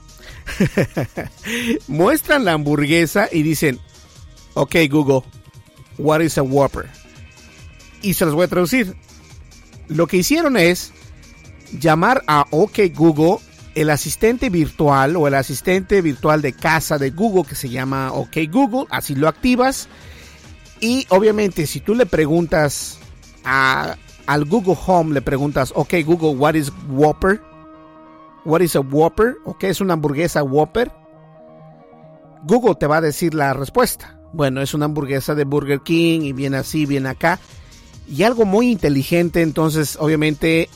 Muestran 1.88 2.44
la 2.44 2.52
hamburguesa 2.52 3.28
y 3.30 3.42
dicen, 3.42 3.78
ok 4.54 4.76
Google, 4.90 5.22
what 5.98 6.20
is 6.20 6.38
a 6.38 6.42
Whopper? 6.42 6.88
Y 8.02 8.14
se 8.14 8.24
los 8.24 8.34
voy 8.34 8.44
a 8.44 8.48
traducir. 8.48 8.96
Lo 9.88 10.06
que 10.06 10.18
hicieron 10.18 10.56
es 10.56 10.92
llamar 11.78 12.22
a 12.26 12.46
OK 12.50 12.78
Google 12.94 13.38
el 13.74 13.90
asistente 13.90 14.50
virtual 14.50 15.16
o 15.16 15.26
el 15.26 15.34
asistente 15.34 16.00
virtual 16.00 16.42
de 16.42 16.52
casa 16.52 16.98
de 16.98 17.10
Google 17.10 17.44
que 17.44 17.54
se 17.54 17.68
llama 17.68 18.12
OK 18.12 18.36
Google, 18.50 18.86
así 18.90 19.14
lo 19.14 19.28
activas. 19.28 19.88
Y 20.80 21.06
obviamente 21.10 21.66
si 21.66 21.80
tú 21.80 21.94
le 21.94 22.06
preguntas 22.06 22.98
a, 23.44 23.96
al 24.26 24.44
Google 24.44 24.76
Home, 24.86 25.14
le 25.14 25.22
preguntas, 25.22 25.72
OK 25.74 25.94
Google, 26.04 26.36
what 26.36 26.54
is 26.54 26.72
Whopper? 26.88 27.40
What 28.44 28.60
is 28.60 28.76
a 28.76 28.80
Whopper? 28.80 29.36
¿O 29.44 29.56
qué 29.56 29.70
es 29.70 29.80
una 29.80 29.94
hamburguesa 29.94 30.42
Whopper? 30.42 30.92
Google 32.44 32.74
te 32.74 32.86
va 32.86 32.98
a 32.98 33.00
decir 33.00 33.34
la 33.34 33.54
respuesta. 33.54 34.20
Bueno, 34.32 34.60
es 34.60 34.74
una 34.74 34.84
hamburguesa 34.84 35.34
de 35.34 35.44
Burger 35.44 35.80
King 35.80 36.22
y 36.22 36.32
viene 36.32 36.58
así, 36.58 36.86
viene 36.86 37.08
acá. 37.08 37.38
Y 38.08 38.22
algo 38.22 38.44
muy 38.44 38.70
inteligente, 38.70 39.42
entonces 39.42 39.96
obviamente 39.98 40.68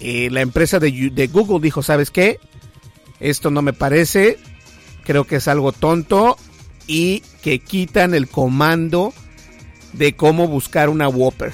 eh, 0.00 0.28
la 0.30 0.42
empresa 0.42 0.78
de, 0.78 1.30
Google 1.32 1.60
dijo, 1.60 1.82
¿sabes 1.82 2.10
qué? 2.10 2.38
Esto 3.20 3.50
no 3.50 3.62
me 3.62 3.72
parece, 3.72 4.38
creo 5.04 5.24
que 5.24 5.36
es 5.36 5.48
algo 5.48 5.72
tonto 5.72 6.36
y 6.86 7.20
que 7.42 7.58
quitan 7.58 8.14
el 8.14 8.28
comando 8.28 9.14
de 9.92 10.14
cómo 10.14 10.46
buscar 10.46 10.88
una 10.88 11.08
Whopper 11.08 11.52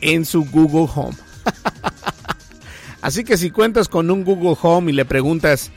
en 0.00 0.24
su 0.24 0.44
Google 0.46 0.88
Home. 0.94 1.16
Así 3.02 3.24
que 3.24 3.36
si 3.36 3.50
cuentas 3.50 3.88
con 3.88 4.10
un 4.10 4.24
Google 4.24 4.56
Home 4.62 4.90
y 4.90 4.94
le 4.94 5.04
preguntas 5.04 5.70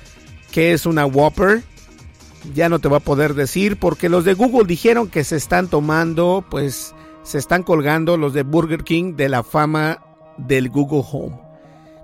qué 0.52 0.72
es 0.72 0.86
una 0.86 1.06
Whopper, 1.06 1.64
ya 2.54 2.70
no 2.70 2.80
te 2.80 2.88
va 2.88 2.98
a 2.98 3.02
poder 3.02 3.34
decir 3.34 3.78
porque 3.78 4.08
los 4.08 4.24
de 4.24 4.36
Google 4.36 4.66
dijeron 4.66 5.10
que 5.10 5.24
se 5.24 5.36
están 5.36 5.68
tomando, 5.68 6.46
pues 6.50 6.95
se 7.26 7.40
están 7.40 7.64
colgando 7.64 8.18
los 8.18 8.34
de 8.34 8.44
Burger 8.44 8.84
King 8.84 9.16
de 9.16 9.28
la 9.30 9.44
fama 9.44 10.00
del 10.38 10.70
Google 10.70 11.04
Home. 11.12 11.40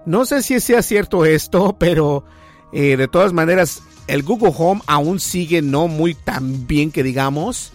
No 0.05 0.25
sé 0.25 0.41
si 0.41 0.59
sea 0.59 0.81
cierto 0.81 1.25
esto, 1.25 1.75
pero 1.79 2.25
eh, 2.73 2.97
de 2.97 3.07
todas 3.07 3.31
maneras 3.31 3.83
el 4.07 4.23
Google 4.23 4.53
Home 4.57 4.81
aún 4.87 5.19
sigue 5.19 5.61
no 5.61 5.87
muy 5.87 6.15
tan 6.15 6.67
bien 6.67 6.91
que 6.91 7.03
digamos. 7.03 7.71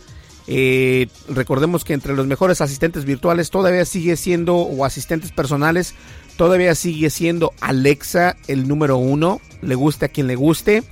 Eh, 0.49 1.09
recordemos 1.28 1.84
que 1.84 1.92
entre 1.92 2.14
los 2.14 2.26
mejores 2.26 2.61
asistentes 2.61 3.05
virtuales 3.05 3.51
todavía 3.51 3.84
sigue 3.84 4.16
siendo, 4.16 4.57
o 4.57 4.84
asistentes 4.84 5.32
personales, 5.32 5.94
todavía 6.36 6.74
sigue 6.74 7.11
siendo 7.11 7.53
Alexa 7.61 8.36
el 8.49 8.68
número 8.68 8.97
uno. 8.97 9.40
Le 9.62 9.74
guste 9.74 10.07
a 10.07 10.09
quien 10.09 10.26
le 10.26 10.36
guste. 10.36 10.82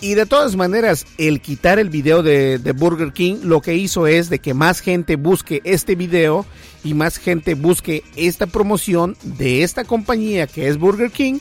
Y 0.00 0.14
de 0.14 0.24
todas 0.24 0.56
maneras, 0.56 1.06
el 1.18 1.42
quitar 1.42 1.78
el 1.78 1.90
video 1.90 2.22
de, 2.22 2.58
Burger 2.76 3.12
King 3.12 3.40
lo 3.42 3.60
que 3.60 3.74
hizo 3.74 4.06
es 4.06 4.30
de 4.30 4.38
que 4.38 4.54
más 4.54 4.80
gente 4.80 5.16
busque 5.16 5.60
este 5.64 5.94
video 5.94 6.46
y 6.82 6.94
más 6.94 7.18
gente 7.18 7.54
busque 7.54 8.02
esta 8.16 8.46
promoción 8.46 9.16
de 9.22 9.62
esta 9.62 9.84
compañía 9.84 10.46
que 10.46 10.68
es 10.68 10.78
Burger 10.78 11.10
King 11.10 11.38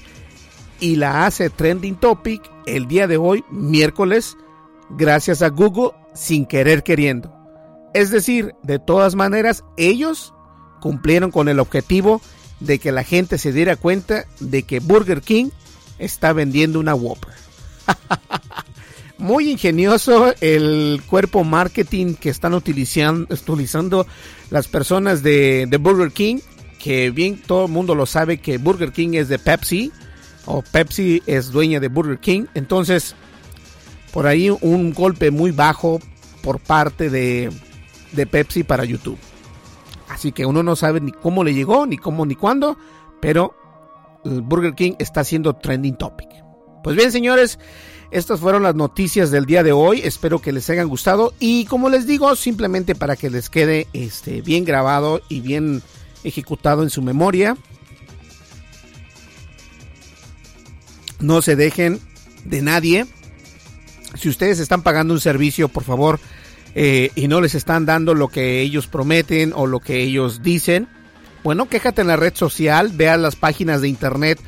y 0.81 0.97
la 0.97 1.25
hace 1.25 1.49
trending 1.49 1.95
topic 1.95 2.41
el 2.65 2.87
día 2.87 3.07
de 3.07 3.15
hoy, 3.15 3.45
miércoles, 3.49 4.35
gracias 4.89 5.41
a 5.41 5.47
Google 5.49 5.91
sin 6.13 6.45
querer 6.45 6.83
queriendo. 6.83 7.33
Es 7.93 8.11
decir, 8.11 8.53
de 8.63 8.77
todas 8.77 9.15
maneras, 9.15 9.63
ellos 9.77 10.33
cumplieron 10.81 11.31
con 11.31 11.47
el 11.47 11.59
objetivo 11.59 12.21
de 12.59 12.77
que 12.79 12.91
la 12.91 13.03
gente 13.03 13.37
se 13.37 13.53
diera 13.53 13.77
cuenta 13.77 14.25
de 14.41 14.63
que 14.63 14.81
Burger 14.81 15.21
King 15.21 15.49
está 15.97 16.33
vendiendo 16.33 16.79
una 16.79 16.93
Whopper. 16.93 17.48
Muy 19.17 19.51
ingenioso 19.51 20.33
el 20.39 21.01
cuerpo 21.05 21.43
marketing 21.43 22.15
que 22.15 22.29
están 22.29 22.53
utilizando, 22.53 24.07
las 24.49 24.67
personas 24.67 25.23
de, 25.23 25.67
Burger 25.79 26.11
King, 26.11 26.37
que 26.79 27.11
bien 27.11 27.41
todo 27.45 27.65
el 27.65 27.71
mundo 27.71 27.95
lo 27.95 28.05
sabe 28.05 28.37
que 28.37 28.57
Burger 28.57 28.93
King 28.93 29.15
es 29.15 29.27
de 29.27 29.37
Pepsi, 29.37 29.91
o 30.45 30.61
Pepsi 30.61 31.21
es 31.25 31.51
dueña 31.51 31.81
de 31.81 31.89
Burger 31.89 32.19
King. 32.19 32.45
Entonces, 32.53 33.13
por 34.13 34.25
ahí 34.25 34.49
un 34.49 34.93
golpe 34.93 35.31
muy 35.31 35.51
bajo 35.51 35.99
por 36.41 36.59
parte 36.59 37.09
de, 37.09 37.51
de 38.13 38.25
Pepsi 38.25 38.63
para 38.63 38.85
YouTube. 38.85 39.19
Así 40.07 40.31
que 40.31 40.45
uno 40.45 40.63
no 40.63 40.75
sabe 40.75 41.01
ni 41.01 41.11
cómo 41.11 41.43
le 41.43 41.53
llegó, 41.53 41.85
ni 41.85 41.97
cómo, 41.97 42.25
ni 42.25 42.35
cuándo, 42.35 42.77
pero 43.19 43.53
Burger 44.23 44.73
King 44.75 44.93
está 44.99 45.23
siendo 45.23 45.53
trending 45.55 45.95
topic. 45.95 46.48
Pues 46.83 46.95
bien, 46.95 47.11
señores, 47.11 47.59
estas 48.11 48.39
fueron 48.39 48.63
las 48.63 48.75
noticias 48.75 49.31
del 49.31 49.45
día 49.45 49.63
de 49.63 49.71
hoy. 49.71 50.01
Espero 50.03 50.39
que 50.39 50.51
les 50.51 50.69
hayan 50.69 50.87
gustado. 50.87 51.33
Y 51.39 51.65
como 51.65 51.89
les 51.89 52.07
digo, 52.07 52.35
simplemente 52.35 52.95
para 52.95 53.15
que 53.15 53.29
les 53.29 53.49
quede 53.49 53.87
este, 53.93 54.41
bien 54.41 54.65
grabado 54.65 55.21
y 55.29 55.41
bien 55.41 55.83
ejecutado 56.23 56.83
en 56.83 56.89
su 56.89 57.01
memoria. 57.01 57.57
No 61.19 61.41
se 61.41 61.55
dejen 61.55 61.99
de 62.45 62.61
nadie. 62.61 63.05
Si 64.15 64.29
ustedes 64.29 64.59
están 64.59 64.81
pagando 64.81 65.13
un 65.13 65.19
servicio, 65.19 65.69
por 65.69 65.83
favor, 65.83 66.19
eh, 66.75 67.11
y 67.15 67.27
no 67.27 67.41
les 67.41 67.55
están 67.55 67.85
dando 67.85 68.13
lo 68.13 68.29
que 68.29 68.61
ellos 68.61 68.87
prometen 68.87 69.53
o 69.53 69.67
lo 69.67 69.81
que 69.81 70.01
ellos 70.01 70.41
dicen, 70.41 70.87
bueno, 71.43 71.67
quéjate 71.67 72.01
en 72.01 72.07
la 72.07 72.15
red 72.15 72.33
social, 72.35 72.91
vea 72.93 73.17
las 73.17 73.35
páginas 73.35 73.81
de 73.81 73.89
internet 73.89 74.39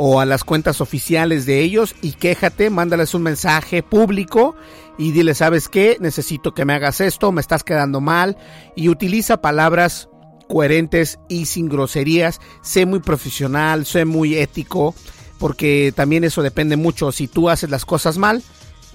o 0.00 0.20
a 0.20 0.24
las 0.24 0.44
cuentas 0.44 0.80
oficiales 0.80 1.44
de 1.44 1.60
ellos 1.60 1.96
y 2.00 2.12
quéjate, 2.12 2.70
mándales 2.70 3.14
un 3.14 3.22
mensaje 3.24 3.82
público 3.82 4.54
y 4.96 5.10
dile, 5.10 5.34
¿sabes 5.34 5.68
qué? 5.68 5.96
Necesito 6.00 6.54
que 6.54 6.64
me 6.64 6.72
hagas 6.72 7.00
esto, 7.00 7.32
me 7.32 7.40
estás 7.40 7.64
quedando 7.64 8.00
mal 8.00 8.38
y 8.76 8.88
utiliza 8.88 9.42
palabras 9.42 10.08
coherentes 10.48 11.18
y 11.28 11.46
sin 11.46 11.68
groserías, 11.68 12.40
sé 12.62 12.86
muy 12.86 13.00
profesional, 13.00 13.86
sé 13.86 14.04
muy 14.04 14.36
ético, 14.36 14.94
porque 15.38 15.92
también 15.94 16.22
eso 16.22 16.42
depende 16.42 16.76
mucho, 16.76 17.10
si 17.10 17.26
tú 17.26 17.50
haces 17.50 17.68
las 17.68 17.84
cosas 17.84 18.18
mal, 18.18 18.42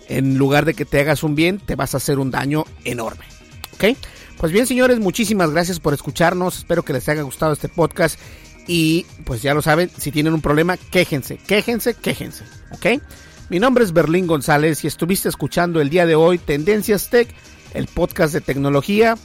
en 0.07 0.37
lugar 0.37 0.63
de 0.63 0.73
que 0.73 0.85
te 0.85 1.01
hagas 1.01 1.21
un 1.21 1.35
bien, 1.35 1.59
te 1.59 1.75
vas 1.75 1.93
a 1.93 1.97
hacer 1.97 2.17
un 2.17 2.31
daño 2.31 2.63
enorme. 2.85 3.25
¿Ok? 3.73 3.97
Pues 4.37 4.53
bien, 4.53 4.67
señores, 4.67 4.99
muchísimas 4.99 5.51
gracias 5.51 5.79
por 5.79 5.93
escucharnos. 5.93 6.57
Espero 6.57 6.83
que 6.83 6.93
les 6.93 7.07
haya 7.09 7.21
gustado 7.21 7.53
este 7.53 7.69
podcast. 7.69 8.19
Y 8.68 9.05
pues 9.26 9.41
ya 9.41 9.53
lo 9.53 9.61
saben, 9.61 9.89
si 9.97 10.11
tienen 10.11 10.34
un 10.34 10.41
problema, 10.41 10.78
quéjense, 10.78 11.38
quéjense, 11.38 11.95
quéjense. 11.95 12.43
¿Ok? 12.72 13.01
Mi 13.49 13.59
nombre 13.59 13.84
es 13.84 13.93
Berlín 13.93 14.26
González 14.26 14.84
y 14.84 14.88
estuviste 14.88 15.30
escuchando 15.30 15.82
el 15.82 15.89
día 15.89 16.05
de 16.05 16.16
hoy 16.16 16.38
Tendencias 16.38 17.09
Tech, 17.09 17.28
el 17.74 17.88
podcast 17.88 18.34
de 18.34 18.41
tecnología 18.41 19.18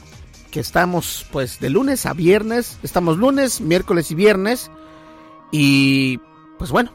que 0.51 0.61
estamos 0.61 1.27
pues 1.31 1.61
de 1.61 1.71
lunes 1.71 2.07
a 2.07 2.15
viernes. 2.15 2.79
Estamos 2.83 3.19
lunes, 3.19 3.61
miércoles 3.61 4.11
y 4.11 4.15
viernes. 4.15 4.71
Y 5.53 6.19
pues 6.59 6.71
bueno, 6.71 6.93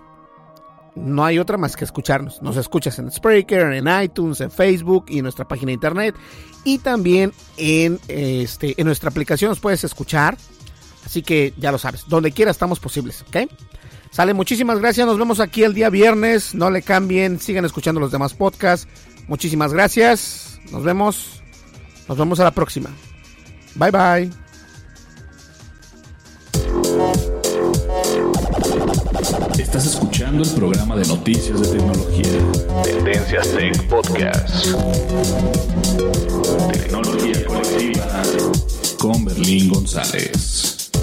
no 0.95 1.23
hay 1.25 1.39
otra 1.39 1.57
más 1.57 1.75
que 1.75 1.85
escucharnos. 1.85 2.41
Nos 2.41 2.57
escuchas 2.57 2.99
en 2.99 3.11
Spreaker, 3.11 3.73
en 3.73 3.87
iTunes, 4.03 4.41
en 4.41 4.51
Facebook 4.51 5.05
y 5.07 5.19
en 5.19 5.23
nuestra 5.23 5.47
página 5.47 5.67
de 5.67 5.73
internet. 5.73 6.15
Y 6.63 6.79
también 6.79 7.33
en, 7.57 7.99
este, 8.07 8.79
en 8.79 8.85
nuestra 8.85 9.09
aplicación 9.09 9.49
nos 9.49 9.59
puedes 9.59 9.83
escuchar. 9.83 10.37
Así 11.05 11.21
que 11.21 11.53
ya 11.57 11.71
lo 11.71 11.77
sabes, 11.77 12.05
donde 12.07 12.31
quiera 12.31 12.51
estamos 12.51 12.79
posibles, 12.79 13.23
¿ok? 13.27 13.49
Sale, 14.13 14.35
muchísimas 14.35 14.79
gracias. 14.79 15.07
Nos 15.07 15.17
vemos 15.17 15.39
aquí 15.39 15.63
el 15.63 15.73
día 15.73 15.89
viernes. 15.89 16.53
No 16.53 16.69
le 16.69 16.83
cambien, 16.83 17.39
sigan 17.39 17.65
escuchando 17.65 17.99
los 17.99 18.11
demás 18.11 18.35
podcasts. 18.35 18.87
Muchísimas 19.27 19.73
gracias. 19.73 20.59
Nos 20.71 20.83
vemos. 20.83 21.41
Nos 22.07 22.17
vemos 22.17 22.39
a 22.39 22.43
la 22.43 22.51
próxima. 22.51 22.91
Bye 23.75 23.91
bye. 23.91 24.29
Estás 29.57 29.87
escuchando 29.87 30.43
el 30.43 30.49
programa 30.51 30.95
de 30.95 31.07
noticias 31.07 31.59
de 31.61 31.79
tecnología. 31.79 32.83
Tendencias 32.83 33.47
Tech 33.55 33.87
Podcast. 33.87 34.67
Tecnología 36.71 37.45
colectiva 37.47 38.21
con 38.99 39.25
Berlín 39.25 39.69
González. 39.69 40.82